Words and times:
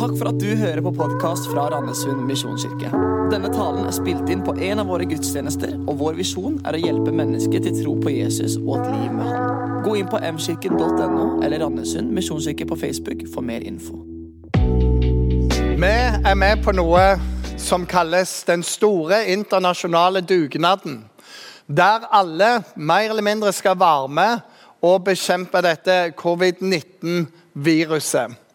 Takk 0.00 0.14
for 0.16 0.30
at 0.30 0.38
du 0.40 0.54
hører 0.56 0.80
på 0.80 0.94
podkast 0.96 1.44
fra 1.52 1.66
Randesund 1.68 2.22
misjonskirke. 2.24 2.88
Denne 3.28 3.52
talen 3.52 3.84
er 3.84 3.92
spilt 3.92 4.30
inn 4.32 4.40
på 4.40 4.56
en 4.56 4.80
av 4.80 4.88
våre 4.88 5.04
gudstjenester, 5.04 5.76
og 5.84 6.00
vår 6.00 6.16
visjon 6.16 6.56
er 6.64 6.72
å 6.72 6.80
hjelpe 6.80 7.12
mennesker 7.12 7.60
til 7.66 7.76
tro 7.82 7.92
på 8.00 8.08
Jesus 8.14 8.56
og 8.62 8.78
et 8.78 8.88
liv 8.94 9.12
med 9.18 9.28
Han. 9.28 9.84
Gå 9.84 10.00
inn 10.00 10.08
på 10.08 10.16
mkirken.no 10.24 11.44
eller 11.44 11.60
Randesund 11.60 12.08
misjonskirke 12.16 12.64
på 12.72 12.80
Facebook 12.80 13.28
for 13.34 13.44
mer 13.44 13.60
info. 13.60 14.00
Vi 15.76 15.84
er 15.84 16.36
med 16.46 16.64
på 16.64 16.72
noe 16.80 17.20
som 17.60 17.84
kalles 17.84 18.40
den 18.48 18.64
store 18.64 19.28
internasjonale 19.36 20.24
dugnaden. 20.24 21.04
Der 21.68 22.08
alle 22.08 22.64
mer 22.74 23.12
eller 23.12 23.24
mindre 23.28 23.52
skal 23.52 23.76
være 23.76 24.08
med 24.08 24.40
og 24.80 25.04
bekjempe 25.12 25.60
dette 25.60 26.16
covid-19-viruset. 26.16 28.48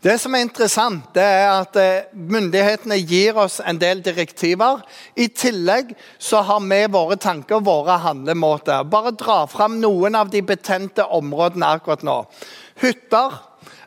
Det 0.00 0.14
som 0.16 0.32
er 0.32 0.46
interessant, 0.46 1.10
det 1.12 1.20
er 1.20 1.50
at 1.52 1.76
eh, 1.76 2.06
myndighetene 2.16 2.96
gir 3.04 3.36
oss 3.36 3.58
en 3.60 3.76
del 3.76 3.98
direktiver. 4.00 4.80
I 5.12 5.26
tillegg 5.28 5.92
så 6.16 6.40
har 6.48 6.62
vi 6.64 6.78
våre 6.88 7.18
tanker 7.20 7.58
og 7.58 7.66
våre 7.66 7.98
handlemåter. 8.00 8.86
Bare 8.88 9.12
dra 9.12 9.42
fram 9.44 9.76
noen 9.82 10.16
av 10.16 10.32
de 10.32 10.40
betente 10.40 11.04
områdene 11.04 11.68
akkurat 11.76 12.06
nå. 12.06 12.16
Hytter 12.80 13.36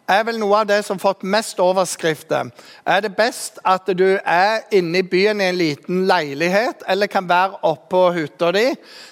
er 0.10 0.24
vel 0.28 0.40
noe 0.42 0.60
av 0.62 0.68
det 0.68 0.82
som 0.84 0.98
har 0.98 1.04
fått 1.04 1.24
mest 1.28 1.60
overskrifter. 1.64 2.50
Er 2.86 3.04
det 3.06 3.14
best 3.16 3.60
at 3.68 3.88
du 3.96 4.18
er 4.20 4.66
inne 4.76 5.00
i 5.00 5.08
byen 5.08 5.42
i 5.42 5.48
en 5.52 5.60
liten 5.60 6.04
leilighet, 6.10 6.84
eller 6.88 7.12
kan 7.12 7.30
være 7.30 7.62
oppå 7.70 8.04
hytta 8.16 8.52
di? 8.56 8.66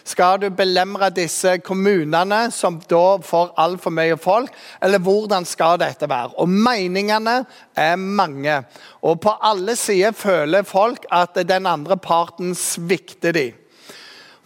Skal 0.03 0.41
du 0.41 0.49
belemre 0.55 1.11
disse 1.15 1.57
kommunene 1.63 2.43
som 2.55 2.81
da 2.91 3.21
får 3.23 3.53
altfor 3.61 3.95
mye 3.95 4.19
folk, 4.19 4.51
eller 4.83 5.03
hvordan 5.03 5.47
skal 5.47 5.79
dette 5.81 6.09
være? 6.11 6.35
Og 6.41 6.49
meningene 6.51 7.41
er 7.77 7.95
mange. 7.95 8.61
Og 9.01 9.21
på 9.23 9.35
alle 9.41 9.77
sider 9.79 10.11
føler 10.11 10.67
folk 10.67 11.07
at 11.11 11.39
den 11.47 11.69
andre 11.69 11.97
parten 11.97 12.55
svikter 12.57 13.35
dem. 13.35 13.60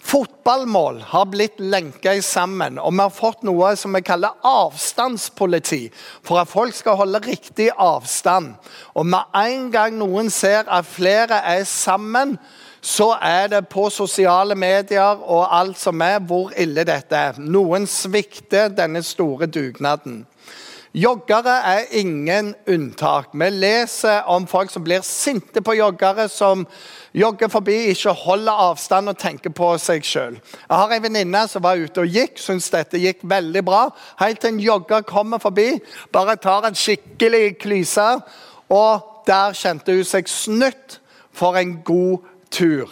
Fotballmål 0.06 1.02
har 1.02 1.26
blitt 1.26 1.60
lenka 1.60 2.14
sammen, 2.22 2.78
og 2.78 2.94
vi 2.94 3.02
har 3.02 3.14
fått 3.14 3.42
noe 3.48 3.72
som 3.74 3.96
vi 3.98 4.04
kaller 4.06 4.36
avstandspoliti. 4.46 5.88
For 6.22 6.38
at 6.38 6.52
folk 6.52 6.76
skal 6.78 7.00
holde 7.00 7.24
riktig 7.26 7.72
avstand. 7.74 8.54
Og 8.94 9.08
med 9.10 9.34
en 9.40 9.72
gang 9.74 9.98
noen 9.98 10.30
ser 10.30 10.70
at 10.70 10.86
flere 10.86 11.42
er 11.56 11.66
sammen, 11.66 12.36
så 12.86 13.16
er 13.18 13.50
det 13.50 13.64
på 13.74 13.88
sosiale 13.90 14.54
medier 14.54 15.26
og 15.26 15.48
alt 15.50 15.82
som 15.82 16.06
er, 16.06 16.20
hvor 16.22 16.54
ille 16.54 16.86
dette 16.86 17.18
er. 17.18 17.42
Noen 17.42 17.90
svikter 17.90 18.70
denne 18.70 19.02
store 19.02 19.50
dugnaden. 19.50 20.22
Joggere 20.96 21.52
er 21.68 21.90
ingen 21.92 22.54
unntak. 22.72 23.34
Vi 23.34 23.50
leser 23.52 24.22
om 24.32 24.46
folk 24.48 24.72
som 24.72 24.84
blir 24.86 25.02
sinte 25.04 25.60
på 25.60 25.74
joggere, 25.76 26.30
som 26.32 26.62
jogger 27.12 27.50
forbi, 27.52 27.76
ikke 27.92 28.14
holder 28.16 28.62
avstand 28.70 29.12
og 29.12 29.18
tenker 29.20 29.52
på 29.52 29.74
seg 29.84 30.08
sjøl. 30.08 30.38
Jeg 30.40 30.78
har 30.80 30.94
en 30.96 31.04
venninne 31.04 31.42
som 31.52 31.66
var 31.66 31.82
ute 31.84 32.06
og 32.06 32.16
gikk, 32.16 32.40
syntes 32.40 32.72
dette 32.72 33.02
gikk 33.04 33.26
veldig 33.28 33.66
bra. 33.68 33.90
Helt 34.22 34.40
til 34.40 34.54
en 34.54 34.62
jogger 34.64 35.04
kommer 35.04 35.44
forbi, 35.44 35.74
bare 36.16 36.38
tar 36.40 36.70
en 36.70 36.80
skikkelig 36.80 37.58
klyse, 37.66 38.08
og 38.72 39.26
der 39.28 39.52
kjente 39.52 39.98
hun 39.98 40.08
seg 40.08 40.32
snytt 40.32 41.02
for 41.36 41.60
en 41.60 41.82
god 41.84 42.24
tur. 42.56 42.88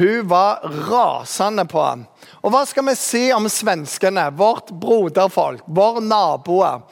Hun 0.00 0.28
var 0.28 0.62
rasende 0.88 1.66
på 1.68 1.82
ham. 1.84 2.06
Og 2.40 2.54
hva 2.54 2.62
skal 2.64 2.86
vi 2.88 2.96
si 2.96 3.26
om 3.36 3.44
svenskene, 3.52 4.30
vårt 4.32 4.70
broderfolk, 4.80 5.66
våre 5.68 6.00
naboer? 6.00 6.86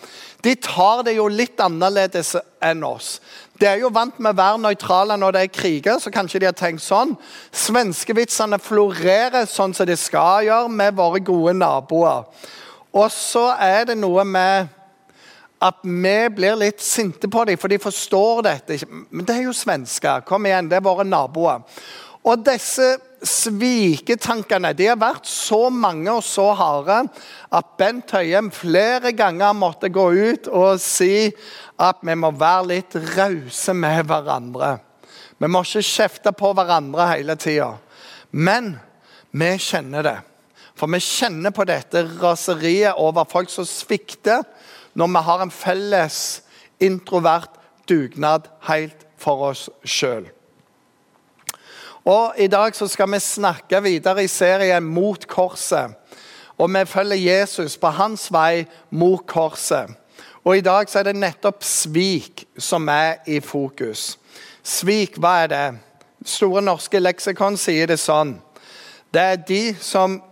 De 0.44 0.52
tar 0.60 1.00
det 1.06 1.14
jo 1.16 1.24
litt 1.32 1.56
annerledes 1.64 2.34
enn 2.60 2.84
oss. 2.84 3.14
De 3.58 3.66
er 3.66 3.80
jo 3.80 3.88
vant 3.90 4.18
med 4.20 4.36
å 4.36 4.38
være 4.38 4.60
nøytrale 4.60 5.16
når 5.18 5.34
det 5.34 5.40
er 5.46 5.54
kriger, 5.56 5.96
så 5.98 6.12
kanskje 6.12 6.42
de 6.42 6.50
har 6.50 6.58
tenkt 6.58 6.84
sånn. 6.84 7.16
Svenskevitsene 7.48 8.60
florerer 8.60 9.48
sånn 9.48 9.72
som 9.74 9.88
de 9.88 9.96
skal 9.98 10.44
gjøre 10.46 10.68
med 10.68 10.98
våre 11.00 11.22
gode 11.24 11.56
naboer. 11.56 12.28
Og 12.92 13.08
så 13.12 13.48
er 13.56 13.88
det 13.88 13.96
noe 13.98 14.26
med 14.28 14.68
at 15.64 15.80
vi 15.82 16.18
blir 16.36 16.60
litt 16.60 16.84
sinte 16.84 17.26
på 17.26 17.48
dem, 17.48 17.58
for 17.58 17.72
de 17.72 17.80
forstår 17.82 18.44
dette. 18.46 18.78
Men 18.86 19.26
det 19.26 19.34
er 19.34 19.48
jo 19.48 19.56
svensker. 19.56 20.22
Kom 20.28 20.46
igjen, 20.46 20.68
det 20.70 20.78
er 20.78 20.86
våre 20.86 21.08
naboer. 21.08 21.64
Og 22.26 22.42
disse 22.46 22.96
sviketankene 23.26 24.72
de 24.78 24.88
har 24.90 24.98
vært 25.00 25.26
så 25.26 25.68
mange 25.74 26.10
og 26.12 26.22
så 26.26 26.50
harde 26.58 27.00
at 27.54 27.72
Bent 27.80 28.12
Høiem 28.14 28.50
flere 28.54 29.12
ganger 29.16 29.56
måtte 29.58 29.90
gå 29.90 30.06
ut 30.14 30.50
og 30.50 30.78
si 30.82 31.30
at 31.78 32.02
vi 32.06 32.14
må 32.18 32.30
være 32.38 32.68
litt 32.72 32.98
rause 33.16 33.74
med 33.74 34.06
hverandre. 34.10 34.76
Vi 35.38 35.50
må 35.50 35.62
ikke 35.66 35.86
kjefte 35.86 36.34
på 36.34 36.52
hverandre 36.54 37.10
hele 37.12 37.38
tida. 37.38 37.72
Men 38.30 38.76
vi 39.30 39.52
kjenner 39.62 40.06
det. 40.06 40.18
For 40.78 40.90
vi 40.90 41.00
kjenner 41.02 41.54
på 41.54 41.66
dette 41.66 42.04
raseriet 42.20 42.98
over 43.02 43.26
folk 43.30 43.50
som 43.50 43.66
svikter, 43.66 44.44
når 44.94 45.14
vi 45.14 45.22
har 45.26 45.42
en 45.42 45.54
felles 45.54 46.18
introvert 46.82 47.54
dugnad 47.90 48.46
helt 48.68 49.06
for 49.18 49.50
oss 49.50 49.66
sjøl. 49.82 50.28
Og 52.08 52.34
I 52.40 52.46
dag 52.46 52.72
så 52.72 52.86
skal 52.88 53.10
vi 53.12 53.18
snakke 53.20 53.82
videre 53.84 54.22
i 54.24 54.28
serien 54.32 54.84
Mot 54.84 55.26
korset. 55.28 55.92
Og 56.58 56.70
Vi 56.70 56.84
følger 56.86 57.16
Jesus 57.16 57.76
på 57.76 57.86
hans 57.86 58.32
vei 58.32 58.64
mot 58.90 59.26
korset. 59.26 59.90
Og 60.44 60.56
I 60.56 60.60
dag 60.60 60.88
så 60.88 60.98
er 60.98 61.02
det 61.02 61.16
nettopp 61.16 61.62
svik 61.62 62.46
som 62.58 62.88
er 62.88 63.20
i 63.26 63.40
fokus. 63.40 64.18
Svik, 64.64 65.18
hva 65.18 65.42
er 65.42 65.46
det? 65.46 65.78
Store 66.24 66.62
norske 66.62 66.98
leksikon 66.98 67.56
sier 67.60 67.86
det 67.86 68.00
sånn. 68.00 68.38
Det 69.12 69.22
er 69.22 69.36
de 69.36 69.74
som 69.80 70.22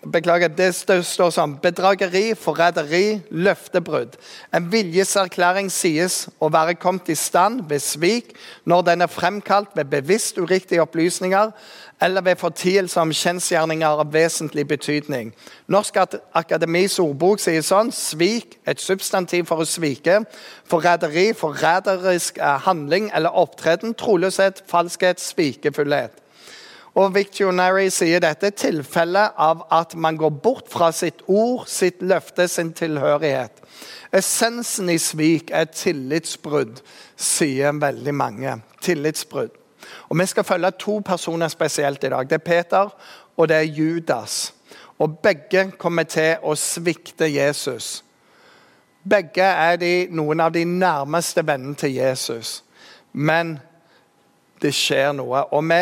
Beklager, 0.00 0.48
det 0.48 0.70
står 0.72 1.28
sånn 1.34 1.58
bedrageri, 1.60 2.30
forræderi, 2.32 3.20
løftebrudd. 3.36 4.14
En 4.56 4.70
viljeserklæring 4.72 5.68
sies 5.68 6.22
å 6.40 6.48
være 6.48 6.78
kommet 6.80 7.10
i 7.12 7.16
stand 7.20 7.66
ved 7.68 7.84
svik 7.84 8.30
når 8.64 8.86
den 8.86 9.04
er 9.04 9.12
fremkalt 9.12 9.76
ved 9.76 9.90
bevisst 9.92 10.40
uriktige 10.40 10.80
opplysninger 10.80 11.52
eller 12.00 12.24
ved 12.24 12.40
fortielse 12.40 12.96
om 13.00 13.12
kjensgjerninger 13.12 14.00
av 14.00 14.08
vesentlig 14.14 14.64
betydning. 14.70 15.34
Norsk 15.68 16.00
Akademis 16.32 16.96
ordbok 17.04 17.44
sier 17.44 17.60
sånn 17.60 17.92
svik, 17.92 18.56
et 18.64 18.80
substantiv 18.80 19.50
for 19.52 19.60
å 19.60 19.68
svike. 19.68 20.22
Forræderi, 20.64 21.34
forræderisk 21.36 22.40
eh, 22.40 22.56
handling 22.64 23.12
eller 23.12 23.36
opptreden. 23.36 23.92
Troløshet, 23.92 24.64
falskhet, 24.72 25.20
svikefullhet. 25.20 26.16
Og 26.98 27.14
Victionary 27.14 27.86
sier 27.94 28.22
dette 28.22 28.50
er 28.50 28.56
tilfellet 28.58 29.36
av 29.38 29.62
at 29.70 29.94
man 29.94 30.18
går 30.18 30.32
bort 30.42 30.70
fra 30.72 30.90
sitt 30.92 31.22
ord, 31.28 31.68
sitt 31.70 32.02
løfte, 32.02 32.48
sin 32.48 32.72
tilhørighet. 32.74 33.62
Essensen 34.12 34.90
i 34.90 34.98
svik 34.98 35.52
er 35.54 35.70
tillitsbrudd, 35.70 36.82
sier 37.16 37.76
veldig 37.78 38.14
mange. 38.14 38.56
Tillitsbrudd. 38.82 39.54
Og 40.10 40.18
Vi 40.18 40.26
skal 40.26 40.44
følge 40.44 40.70
to 40.70 40.98
personer 40.98 41.48
spesielt 41.48 42.04
i 42.04 42.08
dag. 42.08 42.30
Det 42.30 42.40
er 42.40 42.44
Peter 42.44 42.90
og 43.36 43.48
det 43.48 43.56
er 43.56 43.60
Judas. 43.60 44.54
Og 44.98 45.18
Begge 45.18 45.70
kommer 45.78 46.02
til 46.02 46.36
å 46.42 46.54
svikte 46.54 47.30
Jesus. 47.30 48.04
Begge 49.08 49.42
er 49.42 49.76
de, 49.80 50.08
noen 50.10 50.40
av 50.40 50.52
de 50.52 50.64
nærmeste 50.64 51.46
vennene 51.46 51.74
til 51.74 51.94
Jesus. 51.94 52.64
Men 53.12 53.58
det 54.60 54.72
skjer 54.76 55.12
noe. 55.16 55.42
Og 55.54 55.64
vi 55.66 55.78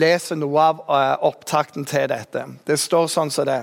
leser 0.00 0.38
noe 0.40 0.64
av 0.72 0.82
uh, 0.88 1.28
opptakten 1.28 1.84
til 1.88 2.08
dette. 2.10 2.44
Det 2.66 2.78
står 2.80 3.08
sånn 3.12 3.32
som 3.32 3.46
det. 3.48 3.58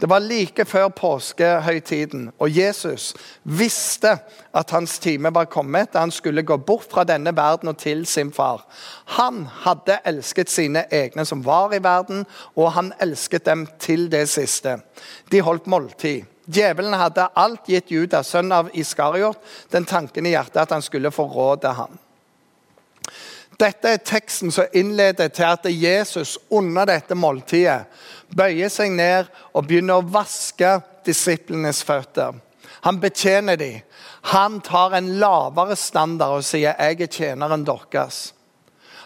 Det 0.00 0.08
var 0.10 0.24
like 0.24 0.64
før 0.68 0.88
påskehøytiden, 0.96 2.28
og 2.38 2.50
Jesus 2.50 3.12
visste 3.42 4.16
at 4.56 4.72
hans 4.74 4.98
time 5.02 5.30
var 5.34 5.50
kommet 5.52 5.92
da 5.92 6.02
han 6.04 6.14
skulle 6.14 6.42
gå 6.46 6.56
bort 6.58 6.88
fra 6.90 7.04
denne 7.08 7.34
verden 7.36 7.70
og 7.72 7.78
til 7.78 8.06
sin 8.06 8.32
far. 8.34 8.64
Han 9.18 9.44
hadde 9.64 10.00
elsket 10.08 10.50
sine 10.50 10.86
egne 10.90 11.26
som 11.28 11.44
var 11.46 11.74
i 11.76 11.82
verden, 11.84 12.24
og 12.56 12.72
han 12.78 12.92
elsket 13.00 13.46
dem 13.46 13.66
til 13.78 14.08
det 14.10 14.26
siste. 14.32 14.78
De 15.30 15.44
holdt 15.44 15.70
måltid. 15.70 16.26
Djevelen 16.48 16.96
hadde 16.96 17.26
alt 17.36 17.66
gitt 17.68 17.90
Judas, 17.92 18.30
sønn 18.32 18.52
av 18.56 18.70
Iskariot, 18.72 19.36
den 19.68 19.84
tanken 19.84 20.26
i 20.26 20.32
hjertet 20.32 20.62
at 20.62 20.72
han 20.72 20.84
skulle 20.84 21.12
forråde 21.12 21.74
ham. 21.76 21.98
Dette 23.58 23.90
er 23.90 24.02
teksten 24.06 24.52
som 24.54 24.70
innleder 24.72 25.32
til 25.34 25.48
at 25.48 25.66
Jesus 25.66 26.36
under 26.50 26.86
dette 26.86 27.16
måltidet 27.18 27.88
bøyer 28.36 28.70
seg 28.70 28.92
ned 28.94 29.26
og 29.50 29.66
begynner 29.66 29.98
å 29.98 30.10
vaske 30.14 30.76
disiplenes 31.06 31.82
føtter. 31.82 32.36
Han 32.86 33.00
betjener 33.02 33.58
dem. 33.58 33.80
Han 34.30 34.60
tar 34.60 34.94
en 34.94 35.08
lavere 35.18 35.76
standard 35.76 36.36
og 36.38 36.44
sier 36.44 36.74
'jeg 36.78 37.00
er 37.00 37.06
tjeneren 37.06 37.66
deres'. 37.66 38.32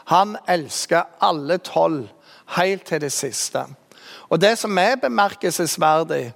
Han 0.04 0.36
elsker 0.48 1.02
alle 1.20 1.58
tolv 1.58 2.08
helt 2.46 2.84
til 2.84 3.00
det 3.00 3.12
siste. 3.12 3.64
Og 4.28 4.40
Det 4.40 4.58
som 4.58 4.78
er 4.78 4.96
bemerkelsesverdig, 4.96 6.32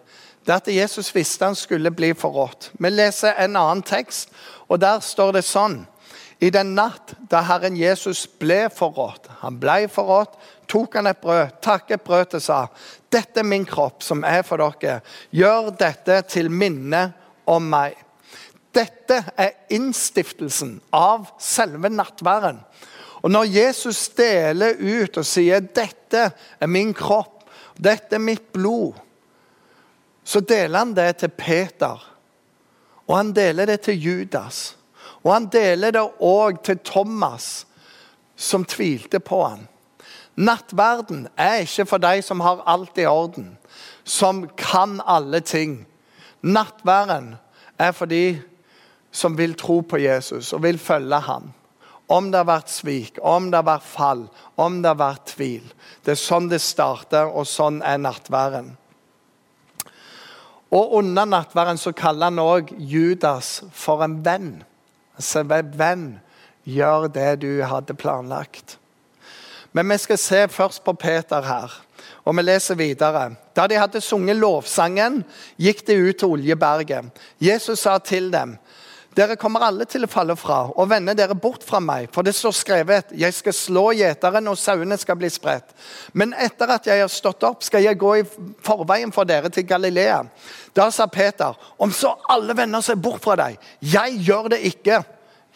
det 0.46 0.52
er 0.52 0.56
at 0.56 0.68
Jesus 0.68 1.14
visste 1.14 1.44
han 1.44 1.54
skulle 1.54 1.90
bli 1.90 2.14
forrådt. 2.14 2.70
Vi 2.78 2.90
leser 2.90 3.32
en 3.38 3.56
annen 3.56 3.82
tekst, 3.82 4.28
og 4.68 4.80
der 4.80 5.00
står 5.00 5.32
det 5.32 5.44
sånn 5.44 5.86
I 6.38 6.50
den 6.52 6.74
natt 6.76 7.14
da 7.30 7.40
Herren 7.48 7.76
Jesus 7.80 8.26
ble 8.40 8.66
forrådt, 8.72 9.30
han 9.40 9.56
ble 9.60 9.86
forrådt, 9.88 10.34
tok 10.68 10.98
han 10.98 11.08
et 11.08 11.20
brød, 11.22 11.54
takket 11.64 12.04
brød 12.04 12.34
til 12.34 12.42
sa, 12.44 12.66
dette 13.12 13.40
er 13.40 13.48
min 13.48 13.64
kropp 13.68 14.04
som 14.04 14.24
er 14.26 14.42
for 14.44 14.60
dere. 14.60 15.00
Gjør 15.32 15.70
dette 15.78 16.20
til 16.28 16.50
minne 16.52 17.08
om 17.48 17.70
meg. 17.72 17.96
Dette 18.76 19.22
er 19.40 19.54
innstiftelsen 19.72 20.76
av 20.92 21.30
selve 21.40 21.88
nattværen. 21.88 22.60
Og 23.24 23.32
når 23.32 23.48
Jesus 23.48 24.04
deler 24.18 24.76
ut 24.76 25.16
og 25.16 25.24
sier 25.24 25.60
'dette 25.60 26.30
er 26.60 26.66
min 26.66 26.92
kropp', 26.94 27.46
'dette 27.80 28.14
er 28.14 28.18
mitt 28.18 28.52
blod', 28.52 28.94
så 30.24 30.40
deler 30.40 30.78
han 30.78 30.94
det 30.94 31.16
til 31.16 31.28
Peter. 31.28 32.12
Og 33.08 33.16
han 33.16 33.32
deler 33.32 33.66
det 33.66 33.80
til 33.80 33.98
Judas. 34.02 34.75
Og 35.26 35.32
han 35.32 35.48
deler 35.50 35.90
det 35.90 36.04
òg 36.22 36.60
til 36.62 36.78
Thomas, 36.86 37.66
som 38.36 38.62
tvilte 38.68 39.18
på 39.18 39.40
han. 39.42 39.64
Nattverden 40.36 41.24
er 41.40 41.64
ikke 41.64 41.86
for 41.88 42.02
de 42.04 42.20
som 42.22 42.44
har 42.44 42.62
alt 42.68 42.98
i 43.00 43.08
orden, 43.10 43.56
som 44.04 44.44
kan 44.54 45.00
alle 45.02 45.40
ting. 45.40 45.80
Nattværen 46.46 47.34
er 47.78 47.90
for 47.96 48.06
de 48.06 48.38
som 49.10 49.34
vil 49.38 49.56
tro 49.58 49.80
på 49.80 49.98
Jesus 49.98 50.52
og 50.52 50.62
vil 50.62 50.78
følge 50.78 51.18
ham. 51.26 51.50
Om 52.06 52.30
det 52.30 52.38
har 52.38 52.46
vært 52.52 52.70
svik, 52.70 53.18
om 53.18 53.48
det 53.50 53.58
har 53.58 53.66
vært 53.66 53.88
fall, 53.88 54.26
om 54.54 54.78
det 54.82 54.92
har 54.92 55.00
vært 55.00 55.32
tvil. 55.32 55.64
Det 56.04 56.14
er 56.14 56.20
sånn 56.20 56.46
det 56.52 56.60
starter, 56.62 57.26
og 57.26 57.48
sånn 57.50 57.80
er 57.82 57.98
nattværen. 57.98 58.76
Og 60.70 60.94
under 61.00 61.26
nattværen 61.26 61.80
så 61.80 61.90
kaller 61.96 62.30
han 62.30 62.42
òg 62.42 62.70
Judas 62.78 63.64
for 63.74 64.04
en 64.06 64.20
venn. 64.22 64.52
Altså, 65.16 65.42
venn, 65.48 66.08
gjør 66.66 67.08
det 67.12 67.30
du 67.44 67.50
hadde 67.64 67.94
planlagt. 67.96 68.78
Men 69.72 69.90
vi 69.92 69.98
skal 70.00 70.18
se 70.18 70.46
først 70.48 70.84
på 70.84 70.94
Peter 70.96 71.44
her, 71.44 71.72
og 72.24 72.36
vi 72.36 72.42
leser 72.42 72.78
videre. 72.78 73.28
Da 73.56 73.66
de 73.68 73.78
hadde 73.78 74.00
sunget 74.00 74.38
lovsangen, 74.40 75.22
gikk 75.60 75.84
de 75.86 75.98
ut 76.00 76.18
til 76.20 76.32
Oljeberget. 76.36 77.10
Jesus 77.40 77.84
sa 77.84 77.98
til 77.98 78.30
dem, 78.32 78.56
dere 79.16 79.38
kommer 79.40 79.64
alle 79.64 79.86
til 79.88 80.04
å 80.04 80.10
falle 80.10 80.34
fra 80.36 80.58
og 80.68 80.90
vende 80.90 81.14
dere 81.16 81.36
bort 81.38 81.64
fra 81.64 81.80
meg, 81.80 82.10
for 82.12 82.26
det 82.26 82.34
står 82.36 82.54
skrevet, 82.56 83.14
jeg 83.16 83.32
skal 83.32 83.56
slå 83.56 83.84
gjeteren, 83.96 84.50
og 84.50 84.58
sauene 84.60 84.98
skal 85.00 85.16
bli 85.16 85.30
spredt. 85.32 85.72
Men 86.12 86.34
etter 86.36 86.74
at 86.74 86.88
jeg 86.88 87.00
har 87.00 87.12
stått 87.12 87.46
opp, 87.48 87.64
skal 87.64 87.86
jeg 87.86 87.98
gå 88.00 88.12
i 88.20 88.26
forveien 88.66 89.14
for 89.16 89.28
dere 89.28 89.48
til 89.52 89.64
Galilea. 89.68 90.20
Da 90.76 90.90
sa 90.92 91.08
Peter, 91.08 91.56
om 91.80 91.92
så 91.96 92.12
alle 92.28 92.56
vender 92.58 92.84
seg 92.84 93.00
bort 93.00 93.24
fra 93.24 93.38
deg, 93.40 93.56
jeg 93.80 94.20
gjør 94.28 94.52
det 94.52 94.60
ikke. 94.68 95.00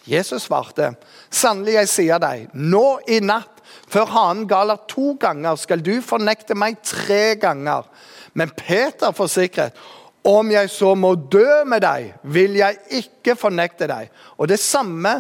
Jesus 0.09 0.47
svarte, 0.49 0.95
sannelig, 1.29 1.77
jeg 1.83 1.93
sier 1.93 2.23
deg, 2.23 2.49
nå 2.57 3.01
i 3.13 3.21
natt, 3.21 3.61
før 3.91 4.09
hanen 4.15 4.47
galer 4.49 4.81
to 4.89 5.13
ganger, 5.21 5.59
skal 5.61 5.83
du 5.85 5.99
fornekte 6.05 6.57
meg 6.57 6.81
tre 6.87 7.35
ganger. 7.39 7.85
Men 8.33 8.53
Peter 8.57 9.13
forsikret, 9.13 9.77
om 10.27 10.51
jeg 10.53 10.71
så 10.71 10.95
må 10.99 11.15
dø 11.33 11.63
med 11.69 11.81
deg, 11.85 12.13
vil 12.23 12.59
jeg 12.59 12.77
ikke 13.01 13.37
fornekte 13.39 13.89
deg. 13.89 14.11
Og 14.37 14.49
det 14.51 14.61
samme 14.61 15.15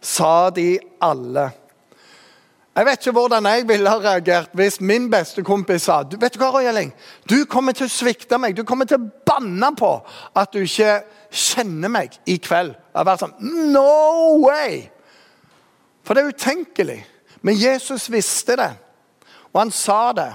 sa 0.00 0.50
de 0.54 0.76
alle. 1.04 1.50
Jeg 2.76 2.84
vet 2.84 3.00
ikke 3.00 3.16
hvordan 3.16 3.46
jeg 3.48 3.64
ville 3.68 3.88
ha 3.88 4.00
reagert 4.04 4.52
hvis 4.56 4.82
min 4.84 5.06
beste 5.08 5.40
kompis 5.44 5.86
sa 5.88 6.02
du 6.04 6.18
vet 6.20 6.34
du 6.34 6.42
hva, 6.42 6.50
Roy 6.52 6.90
du 7.24 7.46
kommer 7.48 7.72
til 7.72 7.88
å 7.88 7.92
svikte 7.92 8.36
meg. 8.38 8.56
Du 8.56 8.64
kommer 8.68 8.84
til 8.84 9.00
å 9.00 9.08
banne 9.24 9.70
på 9.76 9.92
at 10.36 10.52
du 10.52 10.60
ikke 10.60 11.00
kjenner 11.32 11.88
meg 11.88 12.18
i 12.28 12.36
kveld. 12.36 12.74
Jeg 12.92 13.08
har 13.08 13.20
sånn 13.20 13.72
No 13.72 14.36
way! 14.44 14.90
For 16.04 16.14
det 16.14 16.22
er 16.22 16.34
utenkelig. 16.36 17.00
Men 17.40 17.56
Jesus 17.56 18.10
visste 18.12 18.56
det, 18.58 18.72
og 19.52 19.60
han 19.60 19.72
sa 19.74 20.12
det. 20.16 20.30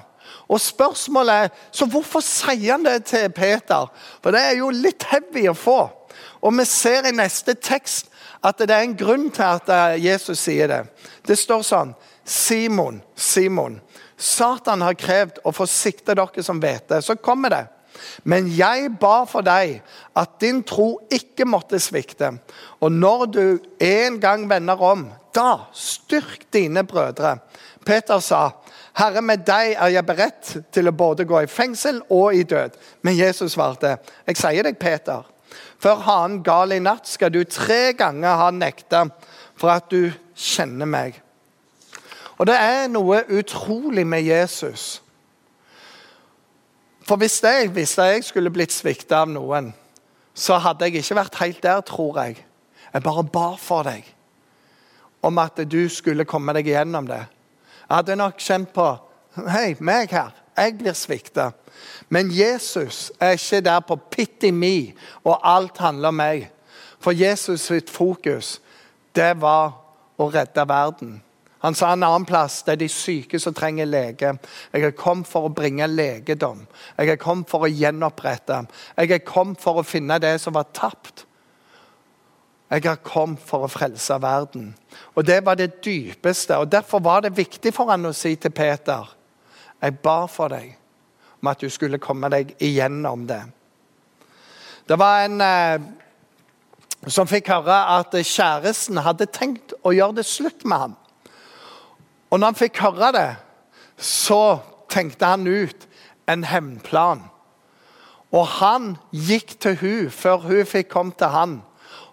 Og 0.51 0.61
spørsmålet 0.61 1.33
er 1.33 1.49
så 1.71 1.87
hvorfor 1.89 2.23
sier 2.25 2.75
han 2.75 2.85
det 2.85 3.05
til 3.09 3.29
Peter? 3.35 3.89
For 4.23 4.35
det 4.35 4.41
er 4.41 4.59
jo 4.59 4.71
litt 4.75 5.05
heavy 5.11 5.47
å 5.51 5.57
få. 5.57 5.79
Og 6.41 6.55
vi 6.57 6.65
ser 6.67 7.07
i 7.07 7.15
neste 7.15 7.55
tekst 7.55 8.09
at 8.41 8.61
det 8.61 8.73
er 8.73 8.85
en 8.85 8.97
grunn 8.97 9.29
til 9.33 9.45
at 9.45 9.69
eh, 9.69 9.99
Jesus 10.01 10.41
sier 10.41 10.71
det. 10.71 10.81
Det 11.27 11.37
står 11.37 11.65
sånn 11.65 11.93
Simon, 12.25 13.01
Simon. 13.15 13.79
Satan 14.17 14.83
har 14.85 14.97
krevd 14.97 15.41
å 15.45 15.53
få 15.53 15.67
sikte 15.69 16.15
dere 16.17 16.43
som 16.45 16.61
vet 16.61 16.87
det. 16.89 17.01
Så 17.05 17.17
kommer 17.17 17.53
det. 17.53 17.63
Men 18.23 18.47
jeg 18.53 18.91
ba 19.01 19.23
for 19.29 19.45
deg 19.45 19.81
at 20.17 20.37
din 20.41 20.61
tro 20.67 20.95
ikke 21.11 21.45
måtte 21.49 21.79
svikte. 21.81 22.33
Og 22.81 22.93
når 22.93 23.25
du 23.33 23.45
en 23.81 24.19
gang 24.21 24.47
vender 24.49 24.81
om, 24.81 25.07
da 25.35 25.67
styrk 25.75 26.47
dine 26.53 26.83
brødre. 26.87 27.37
Peter 27.85 28.21
sa, 28.23 28.49
'Herre, 28.93 29.21
med 29.21 29.37
deg 29.47 29.75
er 29.77 29.87
jeg 29.87 30.05
beredt 30.05 30.57
til 30.73 30.87
å 30.87 30.91
både 30.91 31.25
gå 31.25 31.39
i 31.39 31.47
fengsel 31.47 32.01
og 32.09 32.35
i 32.35 32.43
død.' 32.43 32.77
Men 33.01 33.17
Jesus 33.17 33.51
svarte, 33.51 33.97
'Jeg 34.27 34.37
sier 34.37 34.63
deg, 34.63 34.77
Peter, 34.77 35.23
før 35.79 35.95
hanen 35.95 36.43
gal 36.43 36.71
i 36.71 36.79
natt, 36.79 37.07
skal 37.07 37.33
du 37.33 37.43
tre 37.43 37.93
ganger 37.93 38.35
ha 38.35 38.51
nekta 38.51 39.05
for 39.55 39.69
at 39.69 39.91
du 39.91 40.11
kjenner 40.35 40.85
meg.' 40.85 41.21
Og 42.39 42.47
det 42.47 42.55
er 42.57 42.87
noe 42.89 43.23
utrolig 43.29 44.07
med 44.07 44.23
Jesus. 44.25 45.01
For 47.05 47.15
hvis 47.15 47.43
jeg 47.43 47.75
visste 47.75 48.01
jeg 48.01 48.23
skulle 48.23 48.49
blitt 48.49 48.73
svikta 48.73 49.21
av 49.21 49.29
noen, 49.29 49.73
så 50.33 50.57
hadde 50.57 50.87
jeg 50.87 51.03
ikke 51.03 51.17
vært 51.19 51.37
helt 51.41 51.63
der, 51.63 51.81
tror 51.81 52.17
jeg. 52.23 52.45
Jeg 52.93 53.03
bare 53.03 53.23
ba 53.23 53.55
for 53.59 53.83
deg 53.83 54.07
om 55.21 55.37
at 55.37 55.59
du 55.69 55.89
skulle 55.89 56.25
komme 56.25 56.53
deg 56.57 56.71
gjennom 56.71 57.05
det. 57.07 57.21
Hadde 57.91 58.15
nok 58.15 58.39
kjent 58.39 58.71
på 58.75 58.87
Hei, 59.31 59.75
meg 59.79 60.11
her. 60.11 60.33
Jeg 60.57 60.75
blir 60.79 60.95
svikta. 60.95 61.51
Men 62.11 62.31
Jesus 62.35 63.11
er 63.19 63.37
ikke 63.37 63.61
der 63.63 63.79
på 63.79 63.95
pity 64.11 64.51
me, 64.51 64.91
og 65.23 65.39
alt 65.47 65.79
handler 65.79 66.11
om 66.11 66.19
meg. 66.19 66.49
For 66.99 67.15
Jesus 67.15 67.61
sitt 67.69 67.89
fokus, 67.89 68.59
det 69.15 69.33
var 69.41 69.71
å 70.19 70.27
redde 70.33 70.67
verden. 70.67 71.21
Han 71.61 71.77
sa 71.77 71.93
en 71.93 72.03
annen 72.03 72.25
plass 72.25 72.63
det 72.65 72.73
er 72.73 72.81
de 72.81 72.89
syke 72.89 73.39
som 73.39 73.53
trenger 73.53 73.85
lege. 73.85 74.33
Jeg 74.73 74.83
er 74.83 74.95
kommet 74.97 75.29
for 75.29 75.47
å 75.47 75.53
bringe 75.53 75.87
legedom. 75.87 76.65
Jeg 76.97 77.13
er 77.13 77.21
kommet 77.21 77.49
for 77.49 77.65
å 77.65 77.69
gjenopprette. 77.69 78.63
Jeg 78.97 79.11
er 79.13 79.25
kommet 79.25 79.61
for 79.61 79.79
å 79.79 79.85
finne 79.85 80.17
det 80.19 80.35
som 80.41 80.57
var 80.57 80.71
tapt. 80.73 81.25
Jeg 82.71 82.85
har 82.85 83.01
kommet 83.03 83.41
for 83.43 83.65
å 83.65 83.71
frelse 83.71 84.15
verden. 84.23 84.69
Og 85.15 85.25
Det 85.27 85.41
var 85.45 85.55
det 85.59 85.83
dypeste. 85.83 86.57
og 86.57 86.71
Derfor 86.71 86.99
var 86.99 87.21
det 87.21 87.37
viktig 87.37 87.73
for 87.73 87.91
han 87.91 88.05
å 88.05 88.13
si 88.13 88.35
til 88.35 88.51
Peter 88.51 89.17
Jeg 89.81 89.99
ba 89.99 90.25
for 90.27 90.47
deg 90.47 90.77
om 91.41 91.47
at 91.47 91.59
du 91.59 91.69
skulle 91.69 91.97
komme 91.97 92.29
deg 92.29 92.55
igjennom 92.59 93.27
det. 93.27 93.41
Det 94.87 94.99
var 94.99 95.23
en 95.25 95.41
eh, 95.41 95.81
som 97.07 97.27
fikk 97.27 97.49
høre 97.49 97.77
at 97.97 98.13
kjæresten 98.13 99.01
hadde 99.01 99.25
tenkt 99.25 99.73
å 99.81 99.91
gjøre 99.91 100.19
det 100.19 100.25
slutt 100.29 100.65
med 100.65 100.77
ham. 100.77 100.95
Og 102.29 102.39
når 102.39 102.51
han 102.51 102.59
fikk 102.59 102.81
høre 102.83 103.11
det, 103.15 103.29
så 103.97 104.59
tenkte 104.89 105.25
han 105.25 105.47
ut 105.47 105.87
en 106.29 106.45
hevnplan. 106.45 107.25
Og 108.31 108.47
han 108.61 108.93
gikk 109.11 109.57
til 109.59 109.75
hun 109.81 110.11
før 110.13 110.45
hun 110.45 110.65
fikk 110.69 110.91
komme 110.93 111.17
til 111.17 111.33
han. 111.33 111.57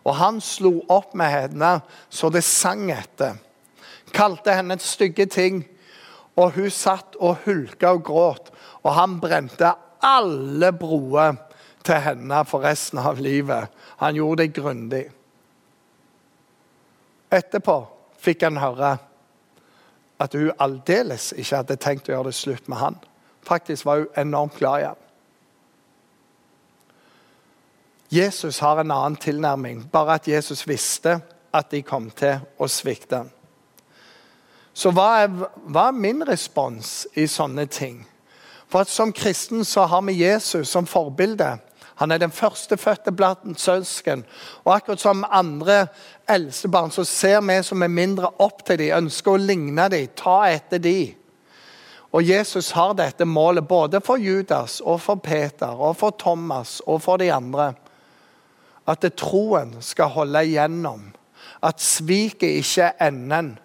Og 0.09 0.17
han 0.17 0.41
slo 0.41 0.79
opp 0.89 1.13
med 1.19 1.29
henne 1.33 1.73
så 2.09 2.31
det 2.33 2.45
sang 2.47 2.89
etter. 2.95 3.37
Kalte 4.17 4.55
henne 4.57 4.79
stygge 4.81 5.27
ting. 5.29 5.61
Og 6.39 6.55
hun 6.57 6.71
satt 6.73 7.19
og 7.21 7.43
hulka 7.45 7.93
og 7.97 8.05
gråt. 8.07 8.51
Og 8.87 8.95
han 8.97 9.19
brente 9.21 9.75
alle 10.05 10.73
broer 10.73 11.37
til 11.85 12.01
henne 12.05 12.41
for 12.49 12.65
resten 12.65 13.01
av 13.03 13.21
livet. 13.21 13.69
Han 14.01 14.17
gjorde 14.17 14.45
det 14.45 14.55
grundig. 14.57 15.05
Etterpå 17.29 17.77
fikk 18.23 18.47
han 18.47 18.61
høre 18.63 18.95
at 20.19 20.35
hun 20.35 20.55
aldeles 20.59 21.31
ikke 21.37 21.61
hadde 21.61 21.77
tenkt 21.83 22.09
å 22.09 22.17
gjøre 22.17 22.31
det 22.31 22.39
slutt 22.39 22.71
med 22.71 22.81
han. 22.81 22.97
Faktisk 23.45 23.87
var 23.87 24.03
hun 24.03 24.17
enormt 24.19 24.57
glad 24.59 24.81
i 24.81 24.89
ham. 24.89 25.05
Jesus 28.09 28.59
har 28.59 28.81
en 28.81 28.91
annen 28.91 29.17
tilnærming, 29.17 29.91
bare 29.93 30.15
at 30.15 30.29
Jesus 30.29 30.69
visste 30.69 31.21
at 31.53 31.71
de 31.71 31.83
kom 31.83 32.11
til 32.11 32.41
å 32.59 32.69
svikte. 32.69 33.25
Så 34.73 34.93
hva 34.95 35.09
er, 35.25 35.33
hva 35.69 35.89
er 35.89 35.97
min 35.97 36.23
respons 36.25 37.07
i 37.19 37.27
sånne 37.29 37.67
ting? 37.67 38.07
For 38.69 38.85
at 38.85 38.89
Som 38.89 39.13
kristen 39.13 39.65
så 39.65 39.85
har 39.89 40.03
vi 40.03 40.23
Jesus 40.23 40.69
som 40.69 40.87
forbilde. 40.87 41.59
Han 41.99 42.13
er 42.13 42.19
den 42.19 42.31
førstefødte 42.31 43.13
blant 43.13 43.61
søsken. 43.61 44.25
Og 44.65 44.75
akkurat 44.75 45.01
som 45.01 45.25
andre 45.31 45.87
eldstebarn 46.29 46.91
så 46.91 47.05
ser 47.05 47.41
vi 47.41 47.63
som 47.63 47.83
er 47.83 47.89
mindre 47.89 48.31
opp 48.39 48.65
til 48.65 48.79
dem, 48.79 48.95
ønsker 48.97 49.35
å 49.35 49.41
ligne 49.43 49.89
dem, 49.89 50.07
ta 50.15 50.45
etter 50.47 50.79
dem. 50.79 51.17
Og 52.13 52.23
Jesus 52.23 52.71
har 52.71 52.95
dette 52.95 53.25
målet 53.25 53.67
både 53.69 54.01
for 54.01 54.17
Judas 54.17 54.81
og 54.81 55.01
for 55.01 55.21
Peter 55.21 55.75
og 55.75 55.97
for 55.97 56.11
Thomas 56.11 56.81
og 56.87 57.03
for 57.03 57.17
de 57.21 57.33
andre. 57.35 57.75
At 58.89 59.05
troen 59.21 59.75
skal 59.85 60.15
holde 60.15 60.45
igjennom. 60.49 61.11
At 61.63 61.83
sviket 61.83 62.63
ikke 62.63 62.89
er 62.89 63.09
enden. 63.09 63.57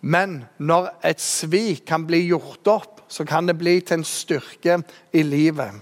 Men 0.00 0.44
når 0.58 0.88
et 1.04 1.20
svik 1.20 1.84
kan 1.86 2.06
bli 2.08 2.24
gjort 2.30 2.68
opp, 2.72 3.04
så 3.08 3.24
kan 3.24 3.46
det 3.46 3.58
bli 3.58 3.80
til 3.80 4.00
en 4.00 4.06
styrke 4.06 4.80
i 5.12 5.22
livet. 5.22 5.74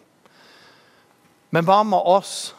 Men 1.50 1.64
hva 1.64 1.82
med 1.86 2.02
oss? 2.04 2.54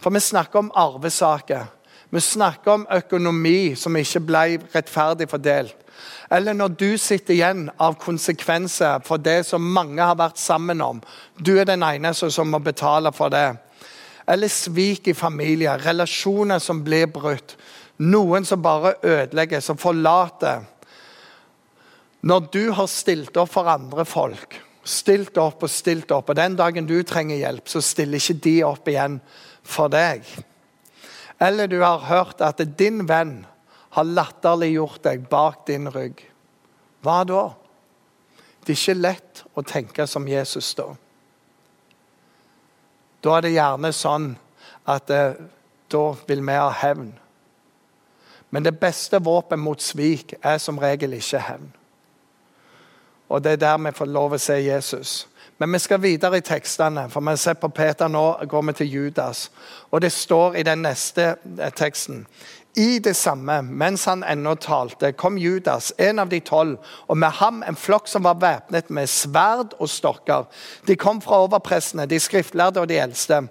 For 0.00 0.12
vi 0.12 0.20
snakker 0.20 0.58
om 0.58 0.72
arvesaker. 0.74 1.64
Vi 2.10 2.20
snakker 2.20 2.70
om 2.72 2.86
økonomi 2.92 3.74
som 3.78 3.96
ikke 3.96 4.20
ble 4.26 4.44
rettferdig 4.74 5.28
fordelt. 5.30 5.76
Eller 6.32 6.56
når 6.56 6.74
du 6.78 6.88
sitter 6.98 7.34
igjen 7.34 7.68
av 7.80 7.96
konsekvenser 8.00 9.02
for 9.06 9.22
det 9.22 9.44
som 9.46 9.62
mange 9.62 10.02
har 10.02 10.16
vært 10.18 10.40
sammen 10.40 10.82
om. 10.82 11.00
Du 11.38 11.54
er 11.58 11.68
den 11.68 11.84
eneste 11.86 12.30
som 12.32 12.50
må 12.50 12.60
betale 12.64 13.12
for 13.14 13.32
det. 13.32 13.54
Eller 14.26 14.48
svik 14.48 15.08
i 15.08 15.14
familier, 15.14 15.78
relasjoner 15.78 16.58
som 16.58 16.80
blir 16.84 17.06
brutt. 17.12 17.56
Noen 18.00 18.44
som 18.44 18.62
bare 18.62 18.96
ødelegger, 19.02 19.60
som 19.60 19.78
forlater. 19.78 20.64
Når 22.24 22.46
du 22.52 22.62
har 22.72 22.88
stilt 22.88 23.36
opp 23.36 23.52
for 23.52 23.68
andre 23.68 24.06
folk, 24.08 24.56
stilt 24.84 25.36
opp 25.38 25.66
og 25.66 25.70
stilt 25.70 26.12
opp, 26.12 26.32
og 26.32 26.38
den 26.38 26.56
dagen 26.56 26.88
du 26.88 26.96
trenger 27.04 27.36
hjelp, 27.36 27.68
så 27.68 27.82
stiller 27.84 28.20
ikke 28.20 28.40
de 28.46 28.54
opp 28.64 28.88
igjen 28.88 29.18
for 29.62 29.92
deg. 29.92 30.24
Eller 31.40 31.68
du 31.68 31.80
har 31.82 32.06
hørt 32.08 32.40
at 32.44 32.62
din 32.78 33.04
venn 33.08 33.42
har 33.94 34.08
latterliggjort 34.08 35.04
deg 35.04 35.28
bak 35.30 35.66
din 35.68 35.90
rygg. 35.92 36.24
Hva 37.04 37.20
da? 37.28 37.44
Det 38.64 38.72
er 38.72 38.80
ikke 38.80 39.00
lett 39.02 39.44
å 39.54 39.62
tenke 39.66 40.06
som 40.08 40.26
Jesus 40.28 40.72
da. 40.78 40.88
Da 43.24 43.36
er 43.38 43.46
det 43.46 43.54
gjerne 43.54 43.92
sånn 43.96 44.32
at 44.84 45.10
eh, 45.10 45.38
da 45.88 46.04
vil 46.28 46.42
vi 46.44 46.56
ha 46.58 46.68
hevn. 46.82 47.12
Men 48.52 48.66
det 48.66 48.76
beste 48.78 49.18
våpen 49.18 49.62
mot 49.64 49.80
svik 49.82 50.36
er 50.42 50.58
som 50.62 50.78
regel 50.78 51.16
ikke 51.16 51.40
hevn. 51.42 51.70
Og 53.32 53.40
det 53.42 53.56
er 53.56 53.62
der 53.62 53.78
vi 53.86 53.94
får 53.96 54.10
lov 54.12 54.36
å 54.36 54.38
se 54.38 54.58
Jesus. 54.60 55.14
Men 55.58 55.72
vi 55.72 55.78
skal 55.78 56.02
videre 56.02 56.38
i 56.38 56.44
tekstene, 56.44 57.06
for 57.10 57.24
vi 57.24 57.36
ser 57.40 57.56
på 57.58 57.70
Peter 57.72 58.10
nå 58.10 58.24
går 58.50 58.66
vi 58.68 58.72
til 58.78 58.92
Judas. 58.92 59.48
Og 59.90 60.02
det 60.02 60.12
står 60.12 60.60
i 60.60 60.66
den 60.66 60.84
neste 60.84 61.34
eh, 61.58 61.72
teksten. 61.72 62.26
I 62.76 62.98
det 62.98 63.14
samme, 63.14 63.60
mens 63.62 64.04
han 64.04 64.24
ennå 64.26 64.56
talte, 64.58 65.12
kom 65.12 65.36
Judas, 65.38 65.92
en 65.98 66.18
av 66.18 66.28
de 66.28 66.40
tolv, 66.42 66.80
og 67.06 67.16
med 67.16 67.30
ham 67.38 67.62
en 67.62 67.78
flokk 67.78 68.08
som 68.10 68.26
var 68.26 68.40
væpnet 68.42 68.90
med 68.90 69.06
sverd 69.10 69.76
og 69.78 69.90
stokker. 69.90 70.48
De 70.86 70.96
kom 70.98 71.20
fra 71.22 71.44
overprestene, 71.44 72.08
de 72.10 72.18
skriftlærde 72.18 72.82
og 72.82 72.88
de 72.90 72.98
eldste. 72.98 73.44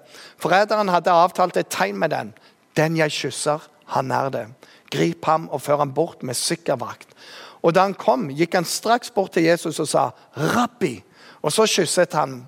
Forræderen 0.44 0.92
hadde 0.92 1.16
avtalt 1.16 1.58
et 1.58 1.72
tegn 1.72 2.02
med 2.02 2.12
den. 2.12 2.34
Den 2.76 3.00
jeg 3.00 3.16
kysser, 3.16 3.64
han 3.96 4.12
er 4.12 4.30
det. 4.30 4.46
Grip 4.92 5.26
ham 5.26 5.48
og 5.50 5.62
før 5.62 5.86
ham 5.86 5.94
bort 5.94 6.24
med 6.24 6.36
sikker 6.36 6.76
Og 7.62 7.76
da 7.76 7.82
han 7.82 7.94
kom, 7.94 8.28
gikk 8.30 8.56
han 8.56 8.66
straks 8.66 9.12
bort 9.12 9.32
til 9.32 9.44
Jesus 9.44 9.80
og 9.80 9.88
sa, 9.88 10.10
'Rabbi'. 10.36 11.02
Og 11.42 11.52
så 11.52 11.66
kysset 11.68 12.14
han. 12.14 12.48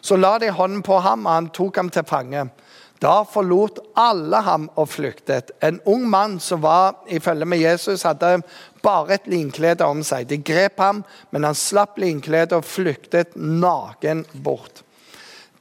Så 0.00 0.16
la 0.16 0.38
de 0.38 0.50
hånden 0.50 0.82
på 0.82 0.98
ham, 0.98 1.26
og 1.26 1.32
han 1.32 1.48
tok 1.48 1.76
ham 1.76 1.90
til 1.90 2.04
fange. 2.04 2.50
Da 3.00 3.24
forlot 3.28 3.78
alle 3.98 4.40
ham 4.46 4.70
og 4.74 4.88
flyktet. 4.88 5.52
En 5.60 5.80
ung 5.84 6.06
mann 6.08 6.38
som 6.40 6.62
var 6.64 7.02
i 7.12 7.20
følge 7.20 7.44
med 7.44 7.60
Jesus, 7.60 8.06
hadde 8.08 8.40
bare 8.82 9.18
et 9.18 9.28
linklede 9.28 9.84
om 9.84 10.00
seg. 10.06 10.28
De 10.30 10.38
grep 10.40 10.80
ham, 10.80 11.02
men 11.30 11.44
han 11.44 11.58
slapp 11.58 11.98
linkledet 12.00 12.56
og 12.56 12.64
flyktet 12.64 13.36
naken 13.36 14.24
bort. 14.44 14.80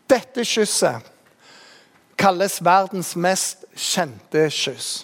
Dette 0.07 0.45
kysset 0.45 1.11
kalles 2.15 2.61
verdens 2.63 3.15
mest 3.19 3.65
kjente 3.75 4.47
kyss. 4.53 5.03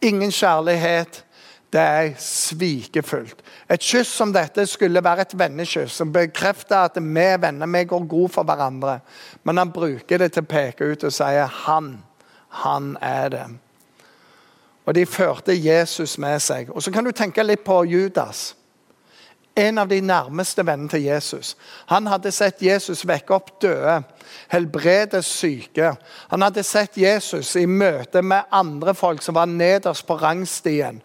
Ingen 0.00 0.32
kjærlighet, 0.32 1.25
det 1.72 1.80
er 1.82 2.12
svikefullt. 2.18 3.42
Et 3.70 3.82
kyss 3.82 4.08
som 4.08 4.32
dette 4.32 4.66
skulle 4.70 5.02
være 5.04 5.26
et 5.26 5.38
vennekyss 5.38 5.98
som 5.98 6.12
bekrefter 6.14 6.86
at 6.86 6.98
vi 7.02 7.20
er 7.20 7.40
venner, 7.42 7.66
vi 7.66 7.84
går 7.84 8.06
god 8.06 8.28
for 8.28 8.46
hverandre. 8.46 9.00
Men 9.44 9.58
han 9.58 9.72
bruker 9.74 10.22
det 10.22 10.32
til 10.32 10.46
å 10.46 10.50
peke 10.50 10.92
ut 10.92 11.04
og 11.04 11.12
sier 11.12 11.46
'han'. 11.46 11.98
Han 12.48 12.96
er 13.00 13.28
det. 13.28 13.46
Og 14.86 14.94
de 14.94 15.06
førte 15.06 15.52
Jesus 15.52 16.18
med 16.18 16.40
seg. 16.40 16.70
Og 16.70 16.82
Så 16.82 16.92
kan 16.92 17.04
du 17.04 17.10
tenke 17.10 17.42
litt 17.42 17.64
på 17.64 17.84
Judas. 17.84 18.54
En 19.56 19.78
av 19.78 19.88
de 19.88 20.00
nærmeste 20.00 20.66
vennene 20.66 20.88
til 20.88 21.02
Jesus. 21.02 21.56
Han 21.86 22.06
hadde 22.06 22.32
sett 22.32 22.62
Jesus 22.62 23.06
vekke 23.08 23.34
opp 23.34 23.60
døde, 23.62 24.02
helbrede 24.48 25.22
syke. 25.22 25.94
Han 26.28 26.42
hadde 26.42 26.62
sett 26.62 26.96
Jesus 26.96 27.56
i 27.56 27.66
møte 27.66 28.22
med 28.22 28.42
andre 28.52 28.94
folk 28.94 29.22
som 29.22 29.34
var 29.34 29.46
nederst 29.46 30.06
på 30.06 30.14
rangstien. 30.14 31.02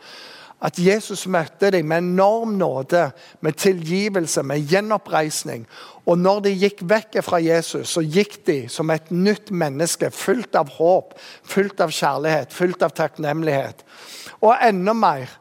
At 0.62 0.78
Jesus 0.78 1.26
møtte 1.26 1.72
dem 1.74 1.88
med 1.90 2.04
enorm 2.04 2.54
nåde, 2.60 3.08
med 3.42 3.58
tilgivelse, 3.58 4.44
med 4.44 4.68
gjenoppreisning. 4.70 5.66
Og 6.06 6.20
når 6.22 6.46
de 6.46 6.54
gikk 6.54 6.84
vekk 6.86 7.18
fra 7.26 7.40
Jesus, 7.42 7.96
så 7.96 8.04
gikk 8.06 8.40
de 8.46 8.60
som 8.70 8.90
et 8.94 9.10
nytt 9.12 9.50
menneske, 9.50 10.12
fullt 10.14 10.56
av 10.56 10.70
håp, 10.78 11.18
fullt 11.44 11.82
av 11.82 11.94
kjærlighet, 11.94 12.54
fullt 12.54 12.86
av 12.86 12.94
takknemlighet. 12.98 13.82
Og 14.42 14.54
enda 14.62 14.94
mer 14.94 15.38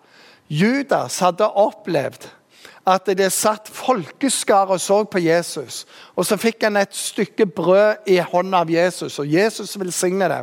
Judas 0.51 1.21
hadde 1.23 1.47
opplevd 1.47 2.27
at 2.89 3.07
det 3.17 3.29
satt 3.33 3.69
folkeskare 3.71 4.75
og 4.75 4.81
så 4.81 5.03
på 5.05 5.21
Jesus. 5.23 5.85
Og 6.17 6.27
så 6.27 6.39
fikk 6.41 6.65
han 6.65 6.81
et 6.81 6.97
stykke 6.97 7.47
brød 7.47 8.09
i 8.11 8.19
hånda 8.25 8.65
av 8.65 8.73
Jesus, 8.73 9.19
og 9.21 9.29
Jesus 9.29 9.77
velsigner 9.79 10.33
det. 10.33 10.43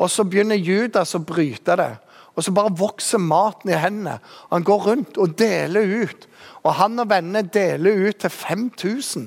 Og 0.00 0.10
så 0.10 0.24
begynner 0.24 0.58
Judas 0.58 1.14
å 1.14 1.22
bryte 1.24 1.76
det. 1.78 1.92
Og 2.40 2.44
så 2.46 2.54
bare 2.56 2.72
vokser 2.72 3.20
maten 3.20 3.68
i 3.68 3.76
hendene. 3.76 4.14
Han 4.48 4.64
går 4.64 4.86
rundt 4.86 5.18
og 5.20 5.34
deler 5.36 6.06
ut. 6.06 6.22
Og 6.64 6.72
han 6.78 7.02
og 7.02 7.10
vennene 7.10 7.42
deler 7.52 8.08
ut 8.08 8.22
til 8.22 8.32
5000. 8.32 9.26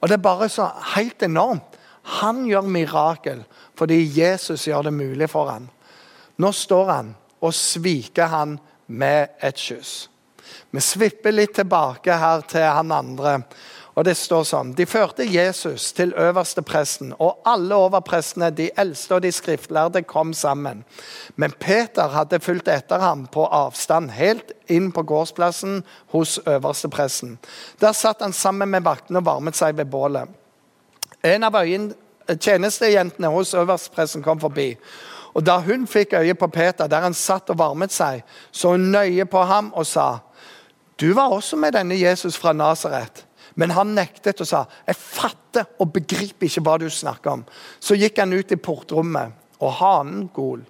Og 0.00 0.08
det 0.08 0.16
er 0.16 0.24
bare 0.24 0.48
så 0.48 0.70
helt 0.94 1.22
enormt. 1.26 1.76
Han 2.22 2.46
gjør 2.48 2.64
mirakel 2.72 3.42
fordi 3.76 4.00
Jesus 4.16 4.64
gjør 4.64 4.88
det 4.88 4.94
mulig 4.96 5.28
for 5.30 5.52
ham. 5.52 5.68
Nå 6.40 6.52
står 6.56 6.88
han 6.88 7.10
og 7.44 7.52
sviker 7.54 8.32
han 8.32 8.56
med 8.88 9.36
et 9.44 9.60
kyss. 9.60 10.08
Vi 10.72 10.80
svipper 10.80 11.36
litt 11.36 11.52
tilbake 11.60 12.16
her 12.16 12.46
til 12.48 12.64
han 12.64 12.96
andre. 12.96 13.42
Og 13.98 14.04
det 14.06 14.14
står 14.14 14.44
sånn, 14.46 14.68
De 14.78 14.84
førte 14.86 15.24
Jesus 15.26 15.88
til 15.92 16.12
øverste 16.14 16.62
presten, 16.62 17.10
og 17.18 17.40
alle 17.46 17.74
overprestene, 17.74 18.52
de 18.54 18.68
eldste 18.78 19.16
og 19.16 19.24
de 19.24 19.32
skriftlærde, 19.34 20.04
kom 20.06 20.30
sammen. 20.32 20.84
Men 21.34 21.50
Peter 21.58 22.06
hadde 22.14 22.38
fulgt 22.38 22.70
etter 22.70 23.02
ham 23.02 23.26
på 23.26 23.48
avstand, 23.50 24.12
helt 24.14 24.54
inn 24.70 24.92
på 24.94 25.02
gårdsplassen 25.02 25.82
hos 26.14 26.38
øverste 26.46 26.88
presten. 26.94 27.38
Der 27.80 27.92
satt 27.92 28.22
han 28.22 28.32
sammen 28.32 28.70
med 28.70 28.86
vaktene 28.86 29.18
og 29.18 29.26
varmet 29.26 29.58
seg 29.58 29.74
ved 29.76 29.90
bålet. 29.90 30.30
En 31.26 31.42
av 31.42 31.58
tjenestejentene 32.38 33.34
hos 33.34 33.54
øverstepresten 33.54 34.22
kom 34.22 34.38
forbi. 34.40 34.76
Og 35.34 35.46
Da 35.46 35.58
hun 35.58 35.86
fikk 35.86 36.12
øye 36.12 36.34
på 36.34 36.46
Peter, 36.46 36.86
der 36.86 37.00
han 37.00 37.14
satt 37.14 37.50
og 37.50 37.58
varmet 37.58 37.92
seg, 37.92 38.22
så 38.52 38.76
hun 38.76 38.92
nøye 38.92 39.24
på 39.24 39.42
ham 39.42 39.72
og 39.74 39.86
sa, 39.86 40.18
'Du 41.00 41.14
var 41.14 41.28
også 41.28 41.56
med 41.56 41.72
denne 41.72 42.00
Jesus 42.00 42.36
fra 42.36 42.52
Nasaret.' 42.52 43.27
Men 43.58 43.74
han 43.74 43.94
nektet 43.96 44.40
og 44.40 44.46
sa, 44.46 44.64
'Jeg 44.86 44.96
fatter 44.96 45.64
og 45.78 45.92
begriper 45.92 46.46
ikke 46.46 46.62
hva 46.62 46.78
du 46.78 46.88
snakker 46.90 47.30
om.' 47.30 47.44
Så 47.80 47.94
gikk 47.98 48.18
han 48.18 48.32
ut 48.32 48.52
i 48.52 48.56
portrommet, 48.56 49.32
og 49.60 49.72
hanen 49.72 50.28
gol. 50.34 50.62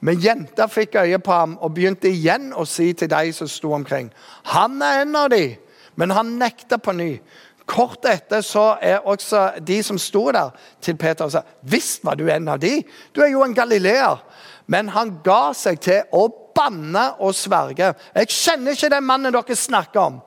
Men 0.00 0.20
jenta 0.20 0.66
fikk 0.66 0.94
øye 0.94 1.18
på 1.18 1.32
ham 1.32 1.58
og 1.60 1.74
begynte 1.74 2.08
igjen 2.08 2.52
å 2.54 2.64
si 2.64 2.92
til 2.92 3.10
de 3.10 3.32
som 3.32 3.48
sto 3.48 3.72
omkring, 3.72 4.12
'Han 4.44 4.82
er 4.82 5.02
en 5.02 5.16
av 5.16 5.30
de.' 5.30 5.58
Men 5.96 6.10
han 6.10 6.38
nekta 6.38 6.76
på 6.76 6.92
ny. 6.92 7.20
Kort 7.66 8.04
etter 8.04 8.40
så 8.40 8.76
er 8.82 8.98
også 8.98 9.64
de 9.66 9.82
som 9.82 9.98
sto 9.98 10.30
der, 10.30 10.50
til 10.80 10.96
Peter 10.96 11.24
og 11.24 11.32
sa, 11.32 11.42
'Visst 11.62 12.04
var 12.04 12.14
du 12.14 12.28
en 12.28 12.48
av 12.48 12.58
de. 12.58 12.84
Du 13.14 13.20
er 13.20 13.28
jo 13.28 13.42
en 13.42 13.54
galileer.' 13.54 14.22
Men 14.68 14.88
han 14.88 15.20
ga 15.24 15.52
seg 15.52 15.80
til 15.80 16.02
å 16.12 16.28
banne 16.54 17.14
og 17.20 17.34
sverge. 17.34 17.94
'Jeg 18.14 18.28
kjenner 18.28 18.72
ikke 18.72 18.90
den 18.90 19.04
mannen 19.04 19.32
dere 19.32 19.56
snakker 19.56 20.00
om.' 20.00 20.20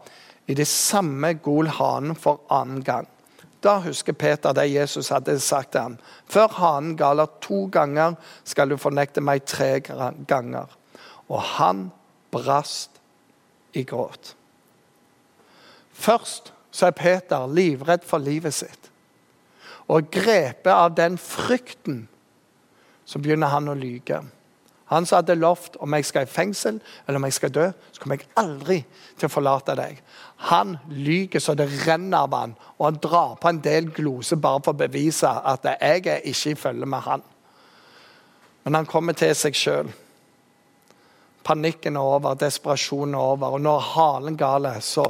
I 0.50 0.56
det 0.58 0.66
samme 0.68 1.36
gol 1.46 1.70
hanen 1.78 2.18
for 2.18 2.42
annen 2.50 2.82
gang. 2.84 3.08
Da 3.62 3.76
husker 3.84 4.16
Peter 4.18 4.56
det 4.56 4.72
Jesus 4.72 5.12
hadde 5.14 5.36
sagt 5.44 5.74
til 5.76 5.84
ham. 5.84 5.98
Før 6.26 6.48
hanen 6.58 6.96
galer 6.98 7.30
to 7.44 7.68
ganger, 7.72 8.16
skal 8.44 8.72
du 8.72 8.78
fornekte 8.80 9.22
meg 9.22 9.44
tre 9.46 9.78
ganger. 9.84 10.72
Og 11.30 11.42
han 11.60 11.90
brast 12.32 12.98
i 13.78 13.84
gråt. 13.84 14.34
Først 15.94 16.54
så 16.72 16.88
er 16.88 16.98
Peter 16.98 17.46
livredd 17.52 18.08
for 18.08 18.24
livet 18.24 18.56
sitt. 18.56 18.90
Og 19.90 20.10
grepet 20.14 20.72
av 20.72 20.96
den 20.96 21.18
frykten 21.18 22.08
så 23.06 23.20
begynner 23.20 23.52
han 23.52 23.70
å 23.70 23.78
lyge. 23.78 24.22
Han 24.90 25.06
som 25.06 25.20
hadde 25.20 25.38
lovt 25.38 25.78
om 25.84 25.94
jeg 25.94 26.08
skal 26.10 26.26
i 26.26 26.32
fengsel 26.32 26.80
eller 27.06 27.20
om 27.20 27.28
jeg 27.28 27.36
skal 27.38 27.54
dø, 27.54 27.68
så 27.94 28.02
kommer 28.02 28.18
jeg 28.18 28.30
aldri 28.42 28.80
til 29.20 29.28
å 29.28 29.32
forlate 29.32 29.76
deg. 29.78 30.00
Han 30.50 30.78
lyver 30.90 31.44
så 31.44 31.54
det 31.58 31.68
renner 31.86 32.26
av 32.26 32.34
han, 32.34 32.56
og 32.80 32.86
han 32.88 33.02
drar 33.04 33.36
på 33.38 33.52
en 33.52 33.62
del 33.62 33.92
gloser 33.94 34.42
bare 34.42 34.64
for 34.66 34.74
å 34.74 34.82
bevise 34.82 35.30
at 35.30 35.68
jeg 35.70 35.78
er 35.82 36.00
ikke 36.32 36.54
i 36.54 36.58
følge 36.58 36.90
med 36.90 37.06
han. 37.06 37.26
Men 38.66 38.80
han 38.80 38.90
kommer 38.90 39.18
til 39.18 39.36
seg 39.38 39.58
sjøl. 39.58 39.92
Panikken 41.46 41.98
er 41.98 42.06
over, 42.18 42.38
desperasjonen 42.38 43.16
er 43.16 43.34
over, 43.34 43.56
og 43.56 43.62
når 43.62 43.86
halen 43.94 44.38
gale, 44.38 44.74
så 44.82 45.06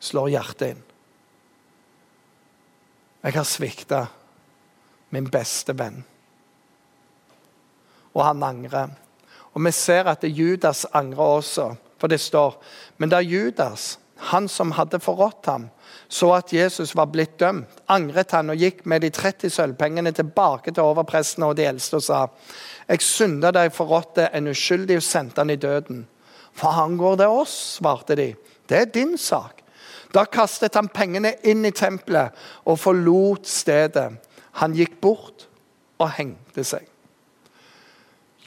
slår 0.00 0.32
hjertet 0.34 0.74
inn. 0.74 0.82
Jeg 3.20 3.36
har 3.36 3.46
svikta 3.46 4.00
min 5.12 5.28
beste 5.30 5.74
venn. 5.76 6.00
Og 8.14 8.22
han 8.24 8.42
angrer. 8.42 8.94
Og 9.54 9.64
vi 9.64 9.72
ser 9.74 10.08
at 10.10 10.24
Judas 10.24 10.86
angrer 10.94 11.36
også, 11.40 11.74
for 11.98 12.08
det 12.08 12.20
står 12.20 12.62
Men 12.98 13.08
da 13.08 13.20
Judas, 13.20 13.98
han 14.16 14.48
som 14.48 14.72
hadde 14.76 15.00
forrådt 15.00 15.46
ham, 15.46 15.70
så 16.08 16.32
at 16.34 16.52
Jesus 16.52 16.94
var 16.96 17.06
blitt 17.06 17.38
dømt, 17.40 17.80
angret 17.88 18.34
han 18.36 18.50
og 18.50 18.60
gikk 18.60 18.84
med 18.84 19.00
de 19.00 19.10
30 19.10 19.50
sølvpengene 19.50 20.12
tilbake 20.12 20.74
til 20.74 20.84
overprestene 20.84 21.46
og 21.46 21.56
de 21.56 21.64
eldste 21.64 21.96
og 21.96 22.02
sa:" 22.02 22.26
Jeg 22.88 23.02
synda 23.02 23.50
da 23.50 23.60
jeg 23.60 23.72
forrådte 23.72 24.28
en 24.34 24.48
uskyldig 24.48 24.96
og 24.96 25.02
sendte 25.02 25.40
han 25.40 25.50
i 25.50 25.56
døden. 25.56 26.06
Hva 26.60 26.84
angår 26.84 27.16
det 27.16 27.26
oss? 27.26 27.78
svarte 27.78 28.16
de. 28.16 28.34
Det 28.68 28.78
er 28.78 28.84
din 28.84 29.18
sak. 29.18 29.62
Da 30.14 30.24
kastet 30.24 30.74
han 30.74 30.88
pengene 30.88 31.36
inn 31.46 31.64
i 31.64 31.70
tempelet 31.70 32.34
og 32.66 32.78
forlot 32.78 33.46
stedet. 33.46 34.10
Han 34.58 34.74
gikk 34.74 34.98
bort 35.00 35.46
og 35.98 36.10
hengte 36.18 36.64
seg. 36.66 36.89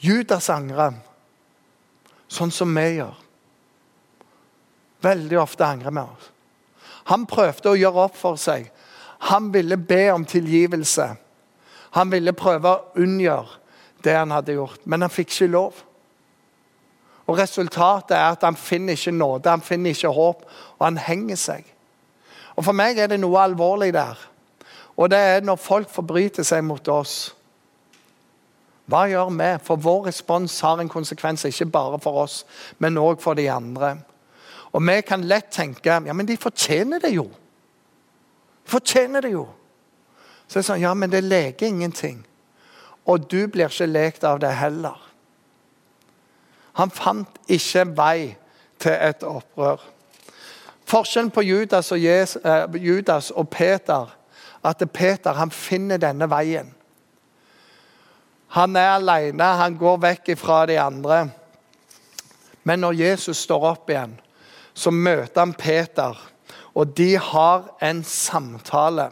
Judas 0.04 0.50
angrer, 0.52 0.96
sånn 2.28 2.52
som 2.52 2.72
vi 2.76 2.98
gjør. 2.98 3.14
Veldig 5.04 5.38
ofte 5.40 5.64
angrer 5.64 5.94
vi 5.94 6.04
oss. 6.04 6.30
Han 7.12 7.26
prøvde 7.28 7.72
å 7.72 7.78
gjøre 7.78 8.06
opp 8.06 8.16
for 8.16 8.40
seg. 8.40 8.70
Han 9.28 9.50
ville 9.52 9.76
be 9.76 10.06
om 10.12 10.24
tilgivelse. 10.28 11.08
Han 11.96 12.12
ville 12.12 12.32
prøve 12.36 12.70
å 12.70 13.00
unngjøre 13.00 13.60
det 14.04 14.16
han 14.16 14.32
hadde 14.34 14.56
gjort, 14.56 14.80
men 14.84 15.04
han 15.04 15.12
fikk 15.12 15.32
ikke 15.32 15.52
lov. 15.52 15.80
Og 17.24 17.38
Resultatet 17.38 18.16
er 18.16 18.34
at 18.34 18.42
han 18.44 18.56
finner 18.56 18.98
ikke 18.98 19.14
nåde, 19.16 19.48
han 19.48 19.64
finner 19.64 19.94
ikke 19.94 20.12
håp, 20.12 20.44
og 20.76 20.84
han 20.84 21.00
henger 21.00 21.40
seg. 21.40 21.64
Og 22.54 22.66
For 22.66 22.76
meg 22.76 23.00
er 23.00 23.08
det 23.12 23.20
noe 23.22 23.40
alvorlig 23.40 23.92
der. 23.96 24.18
Og 24.96 25.08
det 25.10 25.18
er 25.18 25.46
når 25.46 25.56
folk 25.58 25.90
forbryter 25.90 26.44
seg 26.46 26.62
mot 26.64 26.88
oss. 26.92 27.32
Hva 28.90 29.06
gjør 29.08 29.30
vi? 29.32 29.50
For 29.64 29.80
vår 29.80 30.08
respons 30.10 30.58
har 30.60 30.80
en 30.80 30.92
konsekvens, 30.92 31.44
ikke 31.48 31.70
bare 31.72 32.00
for 32.02 32.24
oss, 32.24 32.42
men 32.78 33.00
òg 33.00 33.22
for 33.22 33.34
de 33.38 33.48
andre. 33.50 33.96
Og 34.74 34.82
vi 34.82 34.98
kan 35.06 35.24
lett 35.24 35.52
tenke 35.54 36.00
ja, 36.06 36.12
men 36.12 36.26
de 36.26 36.36
fortjener 36.36 37.00
det 37.00 37.14
jo. 37.14 37.28
De 38.64 38.70
fortjener 38.70 39.24
det 39.24 39.32
jo. 39.32 39.46
Så 40.48 40.58
det 40.58 40.64
er 40.64 40.68
sånn, 40.68 40.84
ja, 40.84 40.92
men 40.94 41.12
det 41.12 41.24
leker 41.24 41.70
ingenting. 41.70 42.20
Og 43.08 43.24
du 43.30 43.46
blir 43.48 43.70
ikke 43.70 43.88
lekt 43.88 44.24
av 44.24 44.40
det 44.42 44.52
heller. 44.58 44.98
Han 46.74 46.90
fant 46.90 47.38
ikke 47.46 47.84
vei 47.96 48.34
til 48.82 48.96
et 48.98 49.22
opprør. 49.24 49.82
Forskjellen 50.84 51.30
på 51.32 51.44
Judas 51.46 51.92
og, 51.94 52.00
Jesus, 52.02 52.42
eh, 52.44 52.66
Judas 52.82 53.30
og 53.30 53.48
Peter 53.48 54.10
at 54.64 54.82
Peter 54.92 55.32
han 55.32 55.50
finner 55.50 56.00
denne 56.00 56.28
veien. 56.30 56.74
Han 58.54 58.76
er 58.78 58.92
alene, 58.96 59.46
han 59.58 59.78
går 59.78 59.98
vekk 60.02 60.34
fra 60.38 60.60
de 60.70 60.76
andre. 60.78 61.24
Men 62.62 62.84
når 62.84 63.00
Jesus 63.00 63.42
står 63.44 63.66
opp 63.72 63.90
igjen, 63.90 64.14
så 64.74 64.90
møter 64.94 65.40
han 65.40 65.54
Peter, 65.58 66.18
og 66.74 66.94
de 66.96 67.14
har 67.18 67.66
en 67.82 68.02
samtale. 68.06 69.08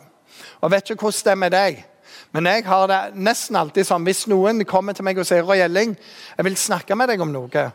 Og 0.63 0.71
Vet 0.73 0.91
ikke 0.91 1.09
hvordan 1.09 1.27
det 1.27 1.33
er 1.33 1.43
med 1.43 1.55
deg, 1.55 1.83
men 2.33 2.49
jeg 2.49 2.65
har 2.65 2.87
det 2.89 3.01
nesten 3.19 3.59
alltid 3.61 3.87
sånn 3.87 4.07
hvis 4.07 4.25
noen 4.31 4.65
kommer 4.69 4.97
til 4.97 5.05
meg 5.05 5.19
og 5.21 5.27
sier 5.29 5.45
Roy 5.45 5.61
Elling, 5.61 5.93
jeg 6.39 6.47
vil 6.47 6.57
snakke 6.57 6.97
med 6.97 7.13
deg 7.13 7.21
om 7.21 7.35
noe, 7.35 7.67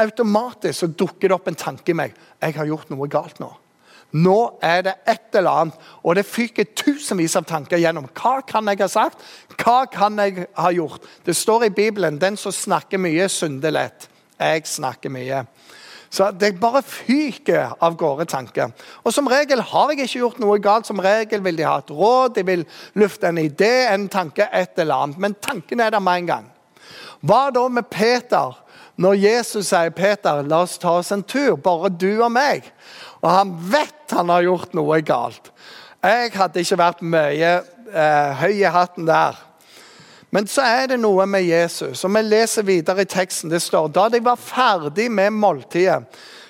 automatisk 0.00 0.78
så 0.78 0.88
dukker 0.88 1.28
det 1.28 1.36
opp 1.36 1.50
en 1.50 1.58
tanke 1.58 1.92
i 1.92 1.98
meg. 1.98 2.14
Jeg 2.40 2.56
har 2.56 2.70
gjort 2.70 2.88
noe 2.92 3.10
galt 3.10 3.42
nå. 3.42 3.50
Nå 4.12 4.58
er 4.62 4.82
det 4.82 4.94
et 5.08 5.36
eller 5.38 5.50
annet, 5.50 5.74
og 6.02 6.16
det 6.18 6.26
fyker 6.26 6.72
tusenvis 6.76 7.36
av 7.38 7.46
tanker 7.46 7.78
gjennom. 7.78 8.08
Hva 8.10 8.40
kan 8.46 8.66
jeg 8.68 8.82
ha 8.82 8.88
sagt? 8.90 9.22
Hva 9.60 9.84
kan 9.90 10.18
jeg 10.18 10.48
ha 10.56 10.72
gjort? 10.74 11.06
Det 11.26 11.36
står 11.36 11.64
i 11.64 11.70
Bibelen 11.70 12.18
'Den 12.18 12.36
som 12.36 12.52
snakker 12.52 12.98
mye, 12.98 13.28
synder 13.28 13.70
lett'. 13.70 14.08
Jeg 14.40 14.66
snakker 14.66 15.10
mye. 15.10 15.46
Så 16.10 16.30
Det 16.30 16.60
bare 16.60 16.82
fyker 16.82 17.76
av 17.80 17.96
gårde 17.96 18.24
tanker. 18.24 18.70
Og 19.04 19.12
Som 19.12 19.26
regel 19.26 19.60
har 19.60 19.90
jeg 19.90 19.98
ikke 20.00 20.18
gjort 20.18 20.40
noe 20.40 20.58
galt. 20.58 20.86
Som 20.86 20.98
regel 20.98 21.44
vil 21.44 21.56
de 21.56 21.62
ha 21.62 21.78
et 21.78 21.90
råd, 21.90 22.34
de 22.34 22.46
vil 22.46 22.66
lufte 22.94 23.28
en 23.28 23.38
idé, 23.38 23.92
en 23.94 24.08
tanke, 24.08 24.48
et 24.52 24.78
eller 24.78 24.94
annet. 24.94 25.18
Men 25.18 25.34
tanken 25.34 25.80
er 25.80 25.90
der 25.90 25.98
med 25.98 26.12
en 26.12 26.26
gang. 26.26 26.52
Hva 27.22 27.50
da 27.54 27.68
med 27.68 27.82
Peter? 27.90 28.56
Når 29.00 29.14
Jesus 29.14 29.66
sier 29.66 29.90
Peter, 29.90 30.42
la 30.42 30.62
oss 30.62 30.78
ta 30.78 30.98
oss 30.98 31.12
en 31.12 31.22
tur, 31.22 31.56
bare 31.56 31.88
du 31.88 32.22
og 32.22 32.32
meg. 32.32 32.66
Og 33.20 33.30
han 33.30 33.52
vet 33.72 34.14
han 34.16 34.32
har 34.32 34.46
gjort 34.46 34.74
noe 34.76 35.00
galt. 35.06 35.52
Jeg 36.00 36.32
hadde 36.34 36.62
ikke 36.64 36.80
vært 36.80 37.04
mye 37.04 37.52
eh, 37.92 38.40
høy 38.40 38.54
i 38.62 38.72
hatten 38.72 39.08
der. 39.08 39.38
Men 40.30 40.46
så 40.46 40.62
er 40.62 40.92
det 40.92 41.00
noe 41.02 41.26
med 41.26 41.42
Jesus, 41.42 42.04
og 42.06 42.12
vi 42.14 42.22
leser 42.22 42.66
videre 42.66 43.02
i 43.02 43.10
teksten. 43.10 43.50
Det 43.50 43.60
står 43.62 43.90
da 43.92 44.06
de 44.12 44.22
var 44.22 44.38
ferdig 44.38 45.08
med 45.10 45.34
måltidet, 45.34 46.04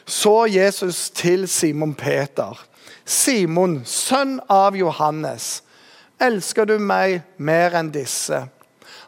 så 0.05 0.45
Jesus 0.51 1.09
til 1.17 1.49
Simon 1.49 1.95
Peter. 1.95 2.59
Simon, 3.05 3.81
sønn 3.89 4.39
av 4.53 4.77
Johannes, 4.77 5.63
elsker 6.21 6.69
du 6.69 6.77
meg 6.79 7.23
mer 7.39 7.75
enn 7.79 7.89
disse? 7.95 8.45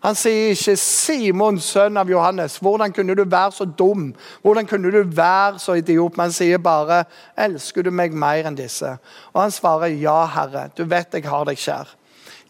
Han 0.02 0.14
sier 0.14 0.50
ikke 0.50 0.76
'Simon, 0.76 1.60
sønn 1.60 1.96
av 1.96 2.10
Johannes'. 2.10 2.58
Hvordan 2.58 2.92
kunne 2.92 3.14
du 3.14 3.24
være 3.24 3.52
så 3.52 3.64
dum? 3.64 4.14
Hvordan 4.42 4.66
kunne 4.66 4.90
du 4.90 5.02
være 5.16 5.58
så 5.58 5.72
idiot? 5.72 6.16
Men 6.16 6.24
han 6.24 6.32
sier 6.32 6.58
bare 6.58 7.04
'Elsker 7.36 7.82
du 7.82 7.90
meg 7.90 8.12
mer 8.12 8.46
enn 8.46 8.56
disse?' 8.56 8.98
Og 9.32 9.42
han 9.42 9.50
svarer 9.50 9.86
'Ja, 9.86 10.26
Herre, 10.26 10.70
du 10.76 10.84
vet 10.84 11.14
jeg 11.14 11.24
har 11.24 11.44
deg 11.44 11.56
kjær'. 11.56 11.94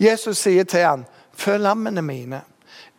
Jesus 0.01 0.39
sier 0.39 0.65
til 0.65 0.81
ham 0.81 1.05
Følg 1.33 1.63
lammene 1.63 2.03
mine. 2.03 2.43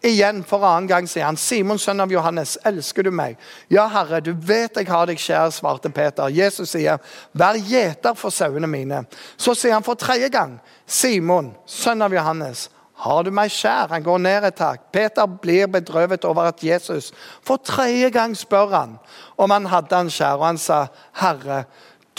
Igjen 0.04 0.44
for 0.44 0.66
annen 0.68 0.88
gang 0.88 1.06
sier 1.08 1.24
han, 1.24 1.38
Simon, 1.38 1.80
sønn 1.80 2.02
av 2.04 2.12
Johannes, 2.12 2.58
elsker 2.68 3.04
du 3.04 3.12
meg? 3.12 3.38
Ja, 3.72 3.86
Herre, 3.88 4.20
du 4.20 4.34
vet 4.34 4.76
jeg 4.76 4.90
har 4.90 5.08
deg 5.08 5.18
kjær, 5.18 5.48
svarte 5.56 5.90
Peter. 5.96 6.28
Jesus 6.28 6.74
sier, 6.76 7.00
vær 7.32 7.56
gjeter 7.56 8.18
for 8.20 8.30
sauene 8.30 8.68
mine. 8.68 9.06
Så 9.38 9.56
sier 9.56 9.78
han 9.78 9.86
for 9.86 9.96
tredje 9.96 10.28
gang, 10.34 10.58
Simon, 10.86 11.54
sønn 11.66 12.04
av 12.04 12.12
Johannes, 12.12 12.68
har 12.94 13.24
du 13.24 13.32
meg 13.34 13.52
kjær? 13.52 13.90
Han 13.90 14.04
går 14.06 14.20
ned 14.22 14.46
et 14.48 14.56
tak. 14.56 14.92
Peter 14.94 15.26
blir 15.26 15.68
bedrøvet 15.68 16.26
over 16.26 16.52
at 16.52 16.64
Jesus 16.64 17.12
for 17.42 17.58
tredje 17.58 18.10
gang 18.14 18.36
spør 18.38 18.70
han 18.76 18.98
om 19.38 19.52
han 19.52 19.66
hadde 19.66 19.96
han 19.96 20.12
kjær. 20.14 20.38
Og 20.38 20.46
han 20.46 20.62
sa, 20.62 20.86
Herre, 21.20 21.64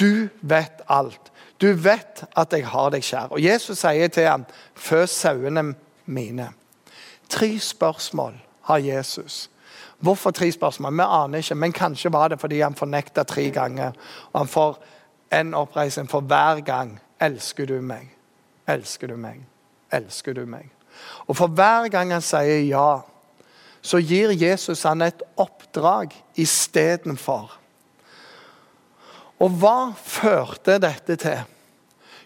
du 0.00 0.28
vet 0.42 0.82
alt. 0.90 1.30
Du 1.62 1.72
vet 1.72 2.24
at 2.36 2.52
jeg 2.52 2.66
har 2.66 2.90
deg 2.90 3.06
kjær. 3.06 3.30
Og 3.30 3.40
Jesus 3.42 3.78
sier 3.78 4.10
til 4.12 4.26
ham, 4.28 4.44
fø 4.74 5.04
sauene 5.06 5.70
mine. 6.04 6.50
Tre 7.30 7.54
spørsmål 7.58 8.34
har 8.68 8.82
Jesus. 8.82 9.48
Hvorfor 10.04 10.30
tre 10.30 10.50
spørsmål? 10.52 10.92
Vi 10.92 11.06
aner 11.06 11.38
ikke, 11.38 11.54
men 11.54 11.72
kanskje 11.72 12.12
var 12.12 12.28
det 12.28 12.40
fordi 12.40 12.60
han 12.60 12.74
fornekta 12.74 13.22
tre 13.22 13.48
ganger. 13.50 13.94
Og 14.32 14.40
han 14.40 14.48
får 14.48 14.82
en 15.32 15.54
oppreisning 15.54 16.10
for 16.10 16.20
hver 16.20 16.60
gang. 16.60 16.98
Elsker 17.20 17.66
du 17.66 17.80
meg? 17.80 18.10
Elsker 18.68 19.08
du 19.08 19.16
meg? 19.16 19.53
Elsker 19.94 20.36
du 20.36 20.44
meg? 20.48 20.70
Og 21.28 21.36
for 21.38 21.52
hver 21.52 21.88
gang 21.92 22.12
han 22.14 22.24
sier 22.24 22.64
ja, 22.68 23.02
så 23.84 24.00
gir 24.00 24.32
Jesus 24.32 24.84
han 24.88 25.04
et 25.04 25.22
oppdrag 25.40 26.14
istedenfor. 26.40 27.52
Og 29.42 29.58
hva 29.60 29.92
førte 29.98 30.78
dette 30.80 31.18
til? 31.20 31.42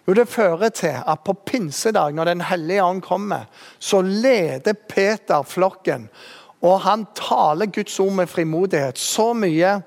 Jo, 0.09 0.15
det 0.17 0.29
fører 0.31 0.71
til 0.73 0.95
at 0.97 1.25
på 1.25 1.35
pinsedag, 1.47 2.15
når 2.15 2.25
Den 2.25 2.41
hellige 2.41 2.85
ånd 2.85 3.03
kommer, 3.03 3.45
så 3.79 4.01
leder 4.01 4.73
Peter 4.73 5.43
flokken. 5.43 6.09
Og 6.63 6.81
han 6.81 7.07
taler 7.15 7.67
Guds 7.67 8.01
ord 8.01 8.13
med 8.13 8.27
frimodighet 8.27 8.99
så 8.99 9.33
mye 9.33 9.81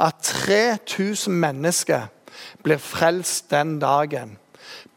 at 0.00 0.14
3000 0.22 1.34
mennesker 1.34 2.08
blir 2.62 2.78
frelst 2.82 3.50
den 3.50 3.78
dagen. 3.78 4.38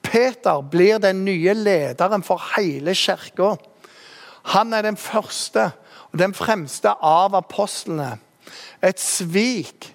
Peter 0.10 0.62
blir 0.62 0.98
den 1.00 1.24
nye 1.26 1.54
lederen 1.54 2.24
for 2.26 2.41
hele 2.56 2.95
kirka. 2.98 3.56
Han 4.50 4.74
er 4.74 4.82
den 4.82 4.98
første 4.98 5.69
og 6.12 6.19
den 6.19 6.34
fremste 6.34 6.95
av 7.06 7.36
apostlene. 7.38 8.15
Et 8.82 9.00
svik 9.00 9.91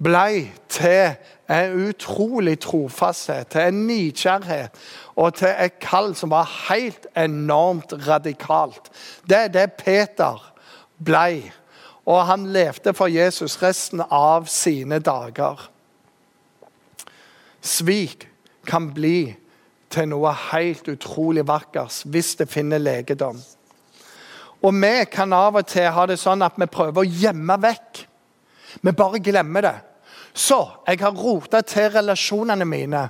blei 0.00 0.48
til 0.72 1.18
en 1.50 1.88
utrolig 1.88 2.56
trofasthet, 2.64 3.50
til 3.52 3.68
en 3.68 3.82
nidkjærhet 3.88 4.80
og 5.16 5.34
til 5.34 5.52
et 5.52 5.76
kall 5.82 6.14
som 6.16 6.32
var 6.32 6.48
helt 6.68 7.06
enormt 7.16 7.92
radikalt. 8.08 8.88
Det 9.28 9.36
er 9.36 9.52
det 9.52 9.72
Peter 9.72 10.40
blei. 11.04 11.52
og 12.08 12.26
han 12.26 12.46
levde 12.46 12.94
for 12.94 13.06
Jesus 13.06 13.62
resten 13.62 14.00
av 14.10 14.46
sine 14.46 14.98
dager. 14.98 15.70
Svik 17.60 18.28
kan 18.66 18.94
bli 18.94 19.36
til 19.92 20.08
noe 20.10 20.32
helt 20.50 20.88
utrolig 20.90 21.46
vakkert 21.48 22.02
hvis 22.12 22.34
det 22.40 22.48
finner 22.52 22.82
legedom. 22.82 23.38
Og 24.62 24.74
vi 24.74 24.94
kan 25.12 25.32
av 25.32 25.60
og 25.60 25.68
til 25.70 25.90
ha 25.94 26.06
det 26.10 26.18
sånn 26.18 26.42
at 26.42 26.56
vi 26.58 26.66
prøver 26.70 27.04
å 27.04 27.20
gjemme 27.22 27.58
vekk. 27.62 28.00
Vi 28.82 28.94
bare 28.96 29.22
glemmer 29.22 29.64
det. 29.64 29.76
Så 30.38 30.58
jeg 30.86 31.00
har 31.00 31.16
rota 31.18 31.60
til 31.66 31.90
relasjonene 31.94 32.66
mine. 32.68 33.08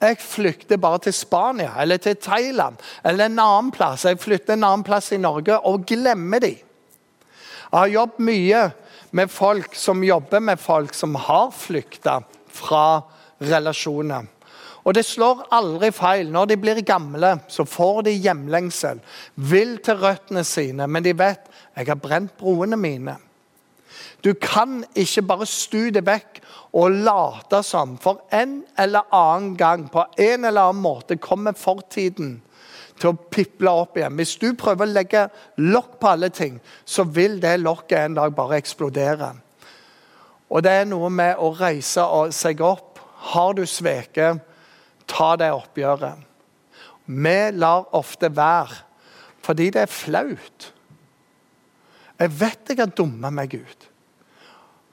Jeg 0.00 0.20
flykter 0.22 0.80
bare 0.80 1.02
til 1.04 1.16
Spania 1.16 1.74
eller 1.80 2.00
til 2.00 2.16
Thailand 2.16 2.80
eller 3.04 3.28
en 3.28 3.40
annen 3.42 3.70
plass. 3.74 4.06
Jeg 4.08 4.20
flytter 4.20 4.56
en 4.56 4.64
annen 4.64 4.84
plass 4.86 5.10
i 5.12 5.20
Norge 5.20 5.58
og 5.68 5.84
glemmer 5.88 6.40
de. 6.40 6.54
Jeg 7.70 7.78
har 7.78 7.92
jobbet 7.92 8.24
mye 8.26 8.62
med 9.16 9.30
folk 9.30 9.74
som 9.78 10.04
jobber 10.04 10.40
med 10.40 10.60
folk 10.60 10.94
som 10.94 11.14
har 11.14 11.50
flykta 11.54 12.20
fra 12.50 13.02
relasjoner. 13.40 14.26
Og 14.84 14.94
det 14.96 15.04
slår 15.04 15.46
aldri 15.52 15.90
feil. 15.92 16.30
Når 16.32 16.52
de 16.52 16.56
blir 16.60 16.80
gamle, 16.86 17.34
så 17.48 17.66
får 17.68 18.06
de 18.08 18.16
hjemlengsel. 18.16 19.00
Vil 19.34 19.76
til 19.84 20.00
røttene 20.00 20.44
sine, 20.44 20.86
men 20.88 21.04
de 21.04 21.16
vet 21.16 21.50
jeg 21.76 21.88
har 21.88 22.00
brent 22.00 22.32
broene 22.38 22.76
mine. 22.80 23.16
Du 24.24 24.34
kan 24.36 24.82
ikke 24.94 25.22
bare 25.24 25.46
stu 25.48 25.90
det 25.94 26.04
vekk 26.06 26.40
og 26.76 26.96
late 27.06 27.62
som. 27.64 27.96
For 28.00 28.20
en 28.32 28.60
eller 28.78 29.08
annen 29.16 29.54
gang, 29.56 29.86
på 29.92 30.04
en 30.18 30.44
eller 30.44 30.70
annen 30.70 30.82
måte, 30.82 31.16
kommer 31.16 31.56
fortiden 31.56 32.38
til 33.00 33.12
å 33.12 33.18
piple 33.32 33.72
opp 33.72 33.96
igjen. 33.96 34.18
Hvis 34.18 34.36
du 34.40 34.52
prøver 34.58 34.86
å 34.86 34.92
legge 34.92 35.24
lokk 35.64 35.96
på 36.00 36.10
alle 36.12 36.28
ting, 36.36 36.60
så 36.84 37.06
vil 37.08 37.38
det 37.40 37.62
lokket 37.62 37.98
en 38.04 38.18
dag 38.20 38.34
bare 38.36 38.60
eksplodere. 38.60 39.32
Og 40.50 40.64
det 40.66 40.76
er 40.82 40.88
noe 40.90 41.08
med 41.14 41.38
å 41.38 41.52
reise 41.56 42.04
seg 42.36 42.60
opp. 42.66 43.00
Har 43.32 43.54
du 43.56 43.64
sveket, 43.68 44.40
ta 45.20 45.34
det 45.36 45.52
oppgjøret. 45.52 46.26
Vi 47.10 47.38
lar 47.58 47.88
ofte 47.96 48.30
være 48.32 48.86
fordi 49.40 49.70
det 49.72 49.82
er 49.86 49.90
flaut. 49.90 50.66
Jeg 52.20 52.32
vet 52.40 52.68
jeg 52.68 52.78
har 52.78 52.90
dumma 52.92 53.30
meg 53.32 53.54
ut. 53.56 53.86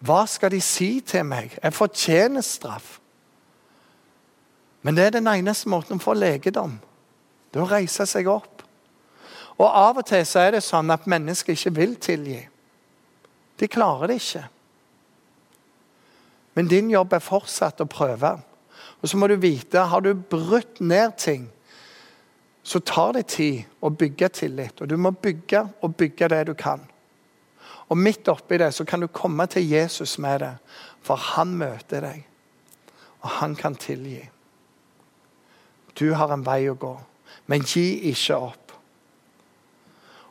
Hva 0.08 0.22
skal 0.30 0.54
de 0.54 0.62
si 0.64 1.02
til 1.04 1.26
meg? 1.28 1.58
Jeg 1.60 1.76
fortjener 1.76 2.46
straff. 2.46 2.98
Men 4.82 4.96
det 4.96 5.04
er 5.04 5.18
den 5.18 5.28
eneste 5.28 5.68
måten 5.70 6.00
å 6.00 6.04
få 6.04 6.16
legedom. 6.16 6.78
Det 7.52 7.60
er 7.60 7.66
å 7.66 7.72
reise 7.72 8.06
seg 8.08 8.30
opp. 8.32 8.64
Og 9.58 9.68
Av 9.68 10.00
og 10.00 10.06
til 10.08 10.24
så 10.26 10.46
er 10.46 10.56
det 10.56 10.64
sånn 10.64 10.94
at 10.94 11.10
mennesker 11.10 11.58
ikke 11.58 11.76
vil 11.76 11.98
tilgi. 12.00 12.40
De 13.60 13.68
klarer 13.68 14.14
det 14.14 14.22
ikke. 14.22 14.46
Men 16.56 16.70
din 16.72 16.94
jobb 16.94 17.18
er 17.18 17.26
fortsatt 17.26 17.84
å 17.84 17.90
prøve. 17.90 18.38
Og 19.02 19.10
så 19.10 19.18
må 19.18 19.28
du 19.30 19.36
vite 19.40 19.86
har 19.92 20.02
du 20.02 20.14
brutt 20.14 20.80
ned 20.80 21.18
ting, 21.18 21.48
så 22.68 22.80
tar 22.80 23.14
det 23.16 23.28
tid 23.32 23.64
å 23.80 23.90
bygge 23.94 24.28
tillit. 24.42 24.82
Og 24.82 24.90
du 24.90 24.98
må 25.00 25.14
bygge 25.16 25.62
og 25.86 25.96
bygge 25.96 26.28
det 26.34 26.42
du 26.50 26.54
kan. 26.58 26.82
Og 27.88 27.96
midt 27.98 28.28
oppi 28.28 28.58
det 28.60 28.74
så 28.76 28.84
kan 28.86 29.00
du 29.00 29.08
komme 29.08 29.46
til 29.48 29.70
Jesus 29.70 30.18
med 30.20 30.42
det, 30.44 30.54
for 31.02 31.16
han 31.16 31.54
møter 31.56 32.04
deg. 32.04 32.26
Og 33.24 33.30
han 33.40 33.56
kan 33.56 33.76
tilgi. 33.80 34.20
Du 35.96 36.12
har 36.14 36.34
en 36.34 36.44
vei 36.46 36.66
å 36.70 36.76
gå, 36.76 36.94
men 37.48 37.64
gi 37.64 38.12
ikke 38.12 38.36
opp. 38.36 38.74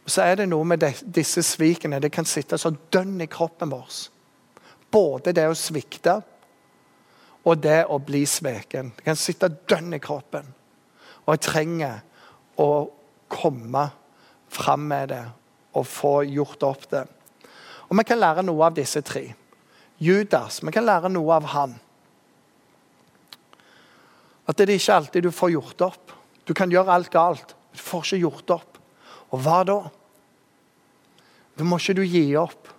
Og 0.05 0.11
Så 0.11 0.22
er 0.22 0.37
det 0.38 0.46
noe 0.48 0.64
med 0.64 0.85
disse 1.02 1.42
svikene. 1.42 1.98
Det 1.98 2.12
kan 2.14 2.24
sitte 2.24 2.59
så 2.59 2.70
dønn 2.92 3.16
i 3.20 3.26
kroppen 3.26 3.72
vår. 3.72 3.88
Både 4.92 5.33
det 5.35 5.48
å 5.50 5.57
svikte 5.59 6.20
og 7.46 7.62
det 7.62 7.85
å 7.87 7.98
bli 8.02 8.24
sveken. 8.26 8.90
Det 8.96 9.06
kan 9.06 9.18
sitte 9.18 9.52
dønn 9.70 9.94
i 9.94 10.02
kroppen. 10.02 10.48
Og 11.26 11.35
jeg 11.35 11.44
trenger 11.46 12.00
å 12.62 12.70
komme 13.30 13.85
fram 14.50 14.87
med 14.90 15.11
det 15.12 15.22
og 15.76 15.87
få 15.87 16.14
gjort 16.26 16.66
opp 16.66 16.87
det. 16.90 17.04
Og 17.87 17.98
vi 17.98 18.04
kan 18.06 18.18
lære 18.18 18.42
noe 18.46 18.66
av 18.66 18.74
disse 18.74 19.02
tre. 19.06 19.28
Judas, 20.02 20.61
vi 20.62 20.72
kan 20.74 20.87
lære 20.87 21.11
noe 21.12 21.37
av 21.37 21.46
han. 21.52 21.76
At 24.46 24.59
det 24.59 24.66
er 24.66 24.76
ikke 24.76 24.98
alltid 25.00 25.26
du 25.26 25.35
får 25.35 25.54
gjort 25.54 25.85
opp. 25.87 26.14
Du 26.46 26.54
kan 26.54 26.70
gjøre 26.70 26.94
alt 26.94 27.11
galt. 27.11 27.54
men 27.54 27.78
Du 27.78 27.82
får 27.82 28.04
ikke 28.04 28.22
gjort 28.22 28.50
opp. 28.50 28.78
Og 29.30 29.42
hva 29.42 29.62
da? 29.66 29.78
Da 31.59 31.64
må 31.64 31.78
ikke 31.78 31.96
du 31.98 32.04
gi 32.04 32.26
opp. 32.38 32.75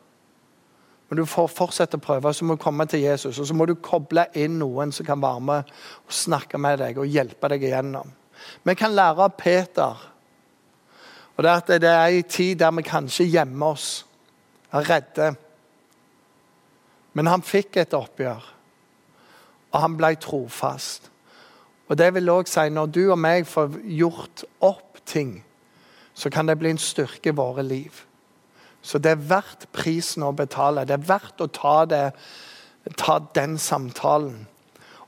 Men 1.09 1.21
du 1.21 1.25
får 1.25 1.47
fortsette 1.47 1.99
å 1.99 2.03
prøve, 2.03 2.33
så 2.33 2.45
må 2.45 2.57
du 2.57 2.61
komme 2.61 2.85
til 2.89 3.05
Jesus. 3.05 3.39
Og 3.39 3.47
så 3.47 3.55
må 3.55 3.65
du 3.65 3.77
koble 3.79 4.25
inn 4.35 4.57
noen 4.59 4.91
som 4.91 5.07
kan 5.07 5.21
være 5.23 5.43
med 5.49 5.71
og 6.03 6.13
snakke 6.13 6.59
med 6.59 6.81
deg 6.83 6.99
og 6.99 7.07
hjelpe 7.07 7.51
deg 7.53 7.63
igjennom. 7.63 8.11
Vi 8.63 8.75
kan 8.75 8.95
lære 8.95 9.23
av 9.23 9.37
Peter. 9.39 10.03
Og 11.37 11.43
Det 11.43 11.53
at 11.53 11.67
det 11.81 11.89
er 11.89 12.07
en 12.11 12.23
tid 12.23 12.59
der 12.59 12.71
vi 12.75 12.83
kanskje 12.83 13.29
gjemmer 13.29 13.77
oss 13.77 14.05
er 14.73 14.89
redde. 14.89 15.35
Men 17.13 17.27
han 17.27 17.45
fikk 17.45 17.77
et 17.81 17.95
oppgjør, 17.97 18.43
og 19.71 19.79
han 19.81 19.95
ble 19.97 20.11
trofast. 20.21 21.09
Og 21.87 21.97
det 21.97 22.11
vil 22.13 22.29
også 22.29 22.65
si 22.65 22.73
når 22.73 22.91
du 22.91 23.03
og 23.05 23.19
meg 23.19 23.47
får 23.47 23.79
gjort 23.97 24.43
opp 24.59 24.99
ting, 25.07 25.39
så 26.13 26.29
kan 26.33 26.49
det 26.49 26.57
bli 26.59 26.73
en 26.73 26.81
styrke 26.81 27.31
i 27.31 27.37
våre 27.37 27.63
liv. 27.63 28.03
Så 28.81 28.99
det 29.03 29.11
er 29.11 29.25
verdt 29.29 29.67
prisen 29.75 30.23
å 30.23 30.31
betale. 30.35 30.85
Det 30.87 30.95
er 30.95 31.09
verdt 31.09 31.41
å 31.43 31.49
ta, 31.51 31.79
det, 31.85 32.03
ta 32.97 33.19
den 33.35 33.57
samtalen. 33.59 34.45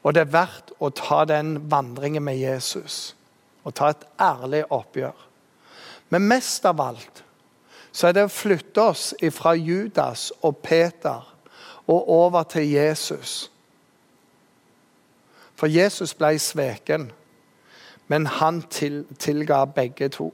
Og 0.04 0.16
det 0.16 0.26
er 0.26 0.34
verdt 0.34 0.74
å 0.80 0.92
ta 0.96 1.24
den 1.28 1.58
vandringen 1.72 2.24
med 2.24 2.40
Jesus. 2.40 3.16
Og 3.64 3.76
ta 3.76 3.92
et 3.94 4.06
ærlig 4.20 4.64
oppgjør. 4.72 5.26
Men 6.10 6.28
mest 6.28 6.66
av 6.66 6.82
alt 6.82 7.24
så 7.92 8.10
er 8.10 8.16
det 8.16 8.26
å 8.28 8.32
flytte 8.32 8.84
oss 8.92 9.12
fra 9.34 9.56
Judas 9.58 10.30
og 10.46 10.60
Peter 10.64 11.26
og 11.90 12.10
over 12.10 12.44
til 12.44 12.70
Jesus. 12.70 13.50
For 15.58 15.68
Jesus 15.68 16.14
ble 16.14 16.38
sveken, 16.40 17.10
men 18.08 18.26
han 18.40 18.62
til, 18.72 19.04
tilga 19.20 19.66
begge 19.66 20.10
to. 20.14 20.30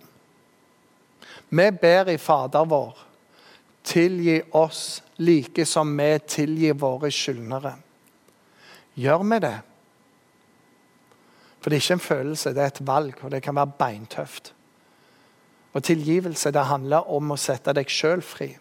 Vi 1.50 1.69
ber 1.82 2.12
i 2.12 2.17
Fader 2.17 2.67
vår, 2.69 3.04
tilgi 3.86 4.41
oss 4.58 5.04
like 5.21 5.65
som 5.65 5.93
vi 5.98 6.10
tilgir 6.28 6.74
våre 6.82 7.12
skyldnere. 7.13 7.76
Gjør 8.95 9.24
vi 9.30 9.39
det? 9.43 9.56
For 11.60 11.69
det 11.69 11.78
er 11.78 11.84
ikke 11.84 11.98
en 11.98 12.06
følelse, 12.06 12.54
det 12.54 12.62
er 12.62 12.74
et 12.74 12.86
valg, 12.88 13.24
og 13.24 13.32
det 13.32 13.41
kan 13.43 13.56
være 13.58 13.74
beintøft. 13.80 14.52
Og 15.74 15.84
tilgivelse 15.84 16.52
det 16.54 16.67
handler 16.69 17.10
om 17.12 17.34
å 17.34 17.39
sette 17.39 17.74
deg 17.76 17.89
sjøl 17.91 18.21
fri. 18.24 18.52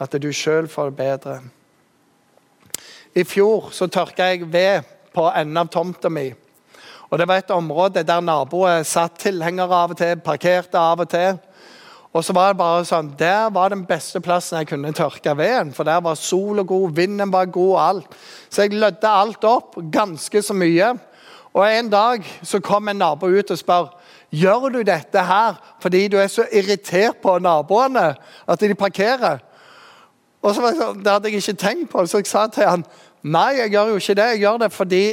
At 0.00 0.14
du 0.22 0.28
sjøl 0.32 0.68
får 0.70 0.92
det 0.92 0.98
bedre. 1.00 1.38
I 3.16 3.24
fjor 3.26 3.72
så 3.74 3.88
tørka 3.90 4.28
jeg 4.30 4.46
ved 4.52 4.86
på 5.14 5.24
enden 5.34 5.58
av 5.58 5.72
tomta 5.72 6.08
mi. 6.12 6.28
Og 7.10 7.18
Det 7.18 7.26
var 7.26 7.40
et 7.42 7.50
område 7.50 8.04
der 8.06 8.20
naboer 8.20 8.84
satt 8.86 9.18
tilhengere 9.18 9.74
av 9.74 9.90
og 9.90 9.98
til, 9.98 10.20
parkerte 10.22 10.78
av 10.78 11.00
og 11.02 11.08
til. 11.10 11.40
Og 12.12 12.24
så 12.26 12.34
var 12.34 12.50
det 12.50 12.58
bare 12.58 12.84
sånn, 12.84 13.12
Der 13.18 13.50
var 13.54 13.70
den 13.70 13.84
beste 13.86 14.20
plassen 14.20 14.58
jeg 14.58 14.66
kunne 14.72 14.92
tørke 14.92 15.36
veden. 15.38 15.72
For 15.72 15.84
der 15.84 16.00
var 16.00 16.14
sola 16.18 16.62
god, 16.62 16.90
vinden 16.94 17.32
var 17.32 17.46
god 17.46 17.78
alt. 17.80 18.16
Så 18.50 18.62
jeg 18.62 18.74
lødde 18.74 19.08
alt 19.08 19.44
opp, 19.44 19.76
ganske 19.92 20.42
så 20.42 20.54
mye. 20.54 20.96
Og 21.54 21.66
En 21.66 21.90
dag 21.90 22.24
så 22.42 22.60
kom 22.60 22.88
en 22.88 22.96
nabo 22.96 23.26
ut 23.26 23.50
og 23.50 23.58
spør 23.58 23.96
Gjør 24.30 24.68
du 24.70 24.82
dette 24.86 25.18
her 25.26 25.56
fordi 25.82 26.08
du 26.08 26.16
er 26.16 26.28
så 26.30 26.44
irritert 26.52 27.16
på 27.22 27.38
naboene 27.38 28.14
at 28.46 28.60
de 28.60 28.74
parkerer? 28.74 29.40
Og 30.42 30.54
så 30.54 30.60
var 30.62 30.70
jeg 30.70 30.78
sånn, 30.78 31.02
Det 31.02 31.12
hadde 31.12 31.28
jeg 31.28 31.42
ikke 31.42 31.58
tenkt 31.58 31.90
på, 31.90 32.06
så 32.06 32.18
jeg 32.18 32.26
sa 32.26 32.46
til 32.46 32.68
han 32.68 32.84
nei, 33.22 33.58
jeg 33.58 33.72
gjør 33.72 33.88
jo 33.88 33.96
ikke 33.96 34.14
det. 34.14 34.28
Jeg 34.30 34.40
gjør 34.40 34.56
det 34.62 34.72
fordi 34.72 35.04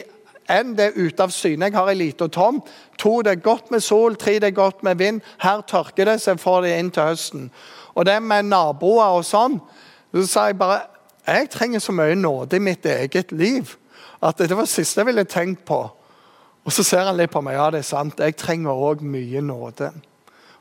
en, 0.49 0.75
det 0.77 0.85
er 0.85 0.99
ute 0.99 1.23
av 1.23 1.33
syne. 1.35 1.67
Jeg 1.67 1.75
har 1.75 1.89
ei 1.91 1.97
lita 1.97 2.27
tomt. 2.31 2.69
To, 3.01 3.21
det 3.21 3.31
er 3.31 3.43
godt 3.43 3.71
med 3.71 3.83
sol. 3.83 4.15
Tre, 4.15 4.37
det 4.39 4.51
er 4.51 4.55
godt 4.55 4.83
med 4.83 4.99
vind. 4.99 5.21
Her 5.43 5.61
tørker 5.67 6.05
det, 6.05 6.21
så 6.21 6.31
jeg 6.31 6.39
får 6.43 6.61
det 6.63 6.75
inn 6.79 6.91
til 6.91 7.09
høsten. 7.09 7.49
Og 7.95 8.05
det 8.05 8.19
med 8.23 8.47
naboer 8.47 9.17
og 9.17 9.25
sånn, 9.25 9.59
så 10.13 10.27
sa 10.27 10.45
jeg 10.51 10.59
bare 10.59 10.85
jeg 11.27 11.49
trenger 11.51 11.81
så 11.83 11.91
mye 11.91 12.15
nåde 12.15 12.55
i 12.55 12.63
mitt 12.63 12.85
eget 12.87 13.33
liv 13.35 13.73
at 14.23 14.37
det 14.39 14.55
var 14.55 14.63
det 14.63 14.71
siste 14.71 15.01
jeg 15.01 15.09
ville 15.09 15.25
tenkt 15.27 15.65
på. 15.67 15.81
Og 16.63 16.73
Så 16.73 16.83
ser 16.83 17.05
han 17.05 17.17
litt 17.17 17.31
på 17.31 17.41
meg. 17.41 17.55
Ja, 17.55 17.69
det 17.71 17.79
er 17.79 17.87
sant. 17.87 18.19
Jeg 18.19 18.35
trenger 18.35 18.75
òg 18.75 19.03
mye 19.03 19.41
nåde. 19.41 19.91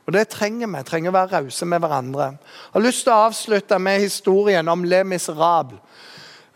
Og 0.06 0.12
det 0.14 0.28
trenger 0.30 0.70
vi. 0.70 0.82
trenger 0.86 1.10
å 1.10 1.16
være 1.16 1.40
rause 1.40 1.66
med 1.66 1.82
hverandre. 1.82 2.28
Jeg 2.38 2.72
har 2.74 2.84
lyst 2.84 3.02
til 3.04 3.12
å 3.12 3.24
avslutte 3.26 3.78
med 3.78 4.00
historien 4.00 4.68
om 4.68 4.84
Le 4.84 5.02
Miserable. 5.04 5.80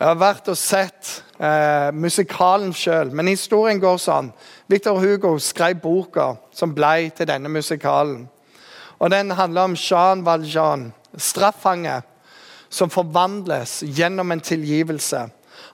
Jeg 0.00 0.08
har 0.08 0.16
vært 0.16 0.46
og 0.48 0.56
sett 0.56 1.08
eh, 1.36 1.90
musikalen 1.92 2.70
sjøl, 2.72 3.10
men 3.12 3.28
historien 3.28 3.76
går 3.82 3.98
sånn. 4.00 4.30
Victor 4.72 4.96
Hugo 4.96 5.34
skrev 5.44 5.76
boka 5.82 6.30
som 6.56 6.72
ble 6.72 7.10
til 7.12 7.28
denne 7.28 7.52
musikalen. 7.52 8.22
Og 8.96 9.12
Den 9.12 9.34
handler 9.36 9.68
om 9.68 9.76
Jean 9.76 10.24
Valjean, 10.24 10.86
straffange 11.20 11.98
som 12.72 12.88
forvandles 12.88 13.82
gjennom 13.84 14.32
en 14.32 14.40
tilgivelse. 14.40 15.26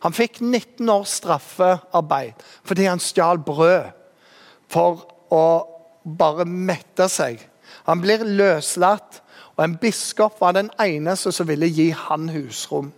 Han 0.02 0.18
fikk 0.18 0.42
19 0.42 0.90
års 0.90 1.14
straffearbeid 1.20 2.42
fordi 2.66 2.90
han 2.90 2.98
stjal 2.98 3.38
brød 3.46 3.94
for 4.66 5.06
å 5.30 5.46
bare 6.02 6.50
mette 6.50 7.06
seg. 7.14 7.38
Han 7.86 8.02
blir 8.02 8.26
løslatt, 8.26 9.22
og 9.54 9.68
en 9.70 9.78
biskop 9.78 10.42
var 10.42 10.58
den 10.58 10.74
eneste 10.82 11.30
som 11.30 11.46
ville 11.46 11.70
gi 11.70 11.92
han 11.94 12.26
husrom. 12.34 12.90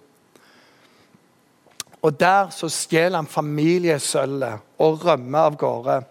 Og 2.03 2.21
Der 2.21 2.51
så 2.51 2.69
stjeler 2.69 3.19
han 3.19 3.27
familiesølvet 3.27 4.61
og 4.79 5.05
rømmer 5.05 5.39
av 5.39 5.57
gårde. 5.59 6.03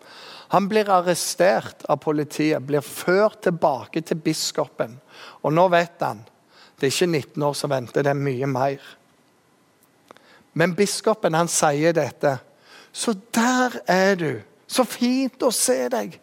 Han 0.52 0.68
blir 0.70 0.90
arrestert 0.92 1.84
av 1.90 2.00
politiet, 2.04 2.64
blir 2.64 2.82
ført 2.82 3.42
tilbake 3.44 4.02
til 4.02 4.20
biskopen. 4.20 5.00
Og 5.44 5.54
nå 5.54 5.68
vet 5.72 6.04
han 6.04 6.24
det 6.78 6.88
er 6.88 6.94
ikke 6.94 7.08
19 7.10 7.44
år 7.44 7.54
som 7.58 7.72
venter, 7.74 8.04
det 8.06 8.12
er 8.12 8.20
mye 8.22 8.48
mer. 8.48 8.84
Men 10.54 10.76
biskopen 10.78 11.34
han 11.34 11.50
sier 11.50 11.96
dette. 11.98 12.36
Så 12.94 13.16
der 13.34 13.80
er 13.90 14.16
du. 14.16 14.32
Så 14.68 14.86
fint 14.86 15.42
å 15.42 15.50
se 15.54 15.88
deg. 15.90 16.20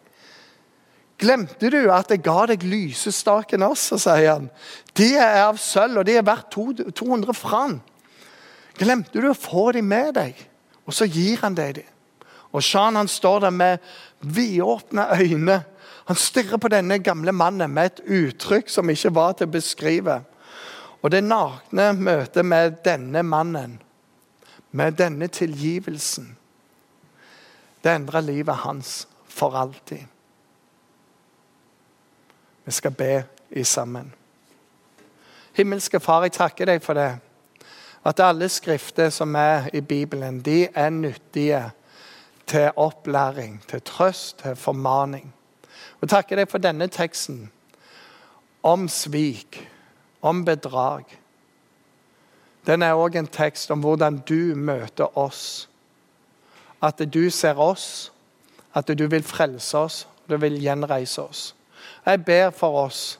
Glemte 1.19 1.71
du 1.71 1.89
at 1.91 2.11
jeg 2.11 2.23
ga 2.23 2.45
deg 2.51 2.63
lysestaken 2.63 3.63
også, 3.67 3.99
sier 3.99 4.31
han. 4.33 4.47
De 4.95 5.09
er 5.15 5.41
av 5.45 5.59
sølv, 5.59 6.01
og 6.01 6.07
de 6.07 6.15
er 6.19 6.27
verdt 6.27 6.55
200 6.55 7.35
franc. 7.35 7.83
Glemte 8.75 9.21
du 9.21 9.29
å 9.29 9.37
få 9.37 9.71
dem 9.75 9.87
med 9.89 10.13
deg? 10.17 10.39
Og 10.85 10.93
så 10.93 11.07
gir 11.07 11.39
han 11.41 11.55
deg 11.57 11.79
dem. 11.79 11.91
Og 12.55 12.63
Shan 12.63 12.95
han 12.95 13.07
står 13.11 13.39
der 13.47 13.51
med 13.51 13.77
vidåpne 14.19 15.07
øyne. 15.19 15.63
Han 16.05 16.15
stirrer 16.15 16.57
på 16.61 16.71
denne 16.71 16.99
gamle 17.03 17.31
mannen 17.35 17.73
med 17.73 17.85
et 17.85 18.01
uttrykk 18.05 18.69
som 18.71 18.89
ikke 18.89 19.11
var 19.15 19.35
til 19.35 19.49
å 19.49 19.55
beskrive. 19.55 20.21
Og 21.01 21.11
det 21.11 21.23
nakne 21.25 21.91
møtet 21.97 22.45
med 22.45 22.79
denne 22.85 23.23
mannen, 23.23 23.79
med 24.71 24.97
denne 24.97 25.27
tilgivelsen, 25.27 26.31
det 27.83 27.91
endrer 27.93 28.25
livet 28.25 28.63
hans 28.63 29.07
for 29.29 29.53
alltid. 29.55 30.01
Vi 32.65 32.71
skal 32.71 32.91
be 32.91 33.23
i 33.49 33.63
sammen. 33.63 34.13
Himmelske 35.53 35.99
Far, 35.99 36.25
jeg 36.25 36.33
takker 36.33 36.65
deg 36.65 36.81
for 36.83 36.97
det. 36.97 37.11
At 38.05 38.19
alle 38.19 38.49
skrifter 38.49 39.09
som 39.09 39.35
er 39.35 39.69
i 39.73 39.81
Bibelen, 39.81 40.41
de 40.41 40.67
er 40.75 40.89
nyttige 40.89 41.71
til 42.47 42.69
opplæring, 42.75 43.63
til 43.67 43.81
trøst, 43.81 44.39
til 44.39 44.55
formaning. 44.55 45.33
Og 46.01 46.09
takker 46.09 46.37
deg 46.37 46.49
for 46.49 46.61
denne 46.61 46.87
teksten 46.87 47.49
om 48.63 48.87
svik, 48.89 49.71
om 50.21 50.45
bedrag. 50.45 51.05
Den 52.65 52.81
er 52.81 52.97
òg 52.97 53.17
en 53.17 53.29
tekst 53.29 53.71
om 53.71 53.81
hvordan 53.81 54.19
du 54.25 54.55
møter 54.57 55.17
oss. 55.17 55.69
At 56.81 57.01
du 57.13 57.29
ser 57.29 57.57
oss, 57.61 58.11
at 58.73 58.87
du 58.87 59.07
vil 59.07 59.23
frelse 59.23 59.77
oss, 59.77 60.07
du 60.29 60.37
vil 60.37 60.57
gjenreise 60.61 61.21
oss. 61.21 61.55
Jeg 62.05 62.25
ber 62.25 62.49
for 62.49 62.85
oss. 62.85 63.19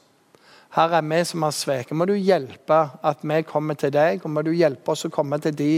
Her 0.75 0.91
er 0.97 1.05
vi 1.07 1.21
som 1.23 1.43
har 1.43 1.53
sveket. 1.55 1.95
Må 1.95 2.05
du 2.05 2.17
hjelpe 2.19 2.79
at 3.03 3.21
vi 3.23 3.41
kommer 3.47 3.77
til 3.79 3.93
deg, 3.95 4.25
og 4.25 4.31
må 4.31 4.41
du 4.43 4.51
hjelpe 4.51 4.91
oss 4.91 5.05
å 5.07 5.13
komme 5.13 5.39
til 5.39 5.55
de 5.55 5.73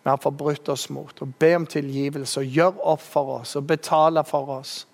vi 0.00 0.08
har 0.08 0.16
forbrutt 0.16 0.68
oss 0.72 0.86
mot. 0.88 1.12
Og 1.20 1.34
be 1.36 1.50
om 1.58 1.66
tilgivelse, 1.68 2.40
og 2.40 2.56
gjør 2.56 2.78
opp 2.94 3.02
for 3.04 3.34
oss 3.40 3.56
og 3.60 3.66
betale 3.68 4.24
for 4.24 4.54
oss. 4.56 4.86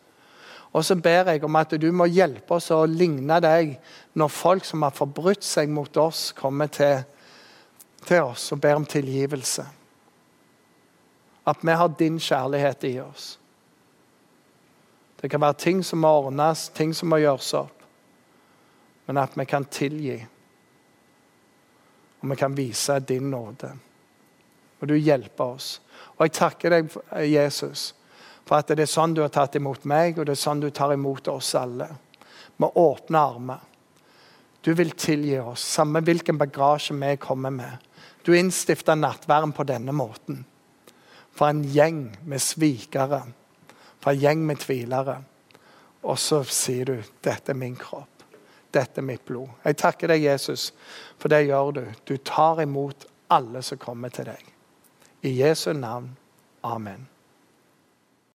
Og 0.75 0.85
så 0.85 0.97
ber 0.99 1.31
jeg 1.31 1.45
om 1.47 1.57
at 1.57 1.77
du 1.79 1.87
må 1.95 2.09
hjelpe 2.11 2.59
oss 2.59 2.73
å 2.75 2.83
ligne 2.91 3.39
deg 3.41 3.77
når 4.19 4.35
folk 4.35 4.67
som 4.67 4.83
har 4.83 4.97
forbrutt 4.97 5.47
seg 5.47 5.71
mot 5.71 5.97
oss, 5.97 6.33
kommer 6.37 6.67
til, 6.67 7.07
til 8.05 8.27
oss 8.27 8.51
og 8.53 8.61
ber 8.61 8.77
om 8.81 8.85
tilgivelse. 8.85 9.65
At 11.47 11.63
vi 11.63 11.79
har 11.79 11.95
din 11.99 12.19
kjærlighet 12.19 12.85
i 12.91 12.97
oss. 13.01 13.37
Det 15.23 15.31
kan 15.31 15.41
være 15.41 15.63
ting 15.63 15.85
som 15.87 16.03
må 16.03 16.11
ordnes, 16.27 16.69
ting 16.75 16.93
som 16.95 17.09
må 17.15 17.23
gjøres 17.23 17.55
opp. 17.63 17.76
Men 19.07 19.21
at 19.23 19.37
vi 19.39 19.47
kan 19.47 19.65
tilgi. 19.65 20.17
Og 22.21 22.31
vi 22.31 22.37
kan 22.37 22.57
vise 22.57 22.99
din 23.01 23.31
nåde. 23.31 23.71
Og 24.81 24.89
du 24.89 24.97
hjelper 24.97 25.45
oss. 25.57 25.69
Og 26.17 26.27
jeg 26.27 26.35
takker 26.37 26.75
deg, 26.75 26.97
Jesus, 27.31 27.93
for 28.47 28.59
at 28.59 28.69
det 28.69 28.85
er 28.85 28.91
sånn 28.91 29.15
du 29.15 29.23
har 29.23 29.33
tatt 29.35 29.57
imot 29.59 29.87
meg, 29.89 30.19
og 30.19 30.27
det 30.27 30.37
er 30.37 30.43
sånn 30.43 30.61
du 30.63 30.69
tar 30.71 30.95
imot 30.95 31.29
oss 31.33 31.55
alle. 31.59 31.89
Med 32.57 32.77
åpne 32.77 33.23
armer. 33.23 33.65
Du 34.63 34.73
vil 34.75 34.91
tilgi 34.99 35.39
oss, 35.39 35.63
samme 35.63 36.03
hvilken 36.03 36.39
bagasje 36.41 36.97
vi 36.99 37.15
kommer 37.23 37.55
med. 37.55 37.83
Du 38.27 38.35
innstifta 38.35 38.97
nattverden 38.99 39.53
på 39.55 39.65
denne 39.69 39.95
måten. 39.95 40.45
For 41.31 41.53
en 41.53 41.63
gjeng 41.71 42.09
med 42.27 42.43
svikere 42.43 43.23
fra 44.07 44.13
en 44.13 44.21
gjeng 44.21 44.43
med 44.47 44.61
tvilere. 44.63 45.17
Og 46.07 46.19
så 46.19 46.45
sier 46.45 46.85
du 46.85 47.03
'Dette 47.23 47.51
er 47.51 47.55
min 47.59 47.77
kropp. 47.77 48.16
Dette 48.77 49.01
er 49.01 49.09
mitt 49.09 49.25
blod'. 49.25 49.51
Jeg 49.65 49.81
takker 49.81 50.13
deg, 50.13 50.23
Jesus, 50.29 50.71
for 51.19 51.33
det 51.33 51.47
gjør 51.49 51.73
du. 51.79 51.85
Du 52.05 52.17
tar 52.17 52.61
imot 52.63 53.09
alle 53.33 53.63
som 53.65 53.81
kommer 53.81 54.13
til 54.13 54.29
deg. 54.29 54.53
I 55.25 55.33
Jesu 55.41 55.73
navn. 55.73 56.13
Amen. 56.63 57.09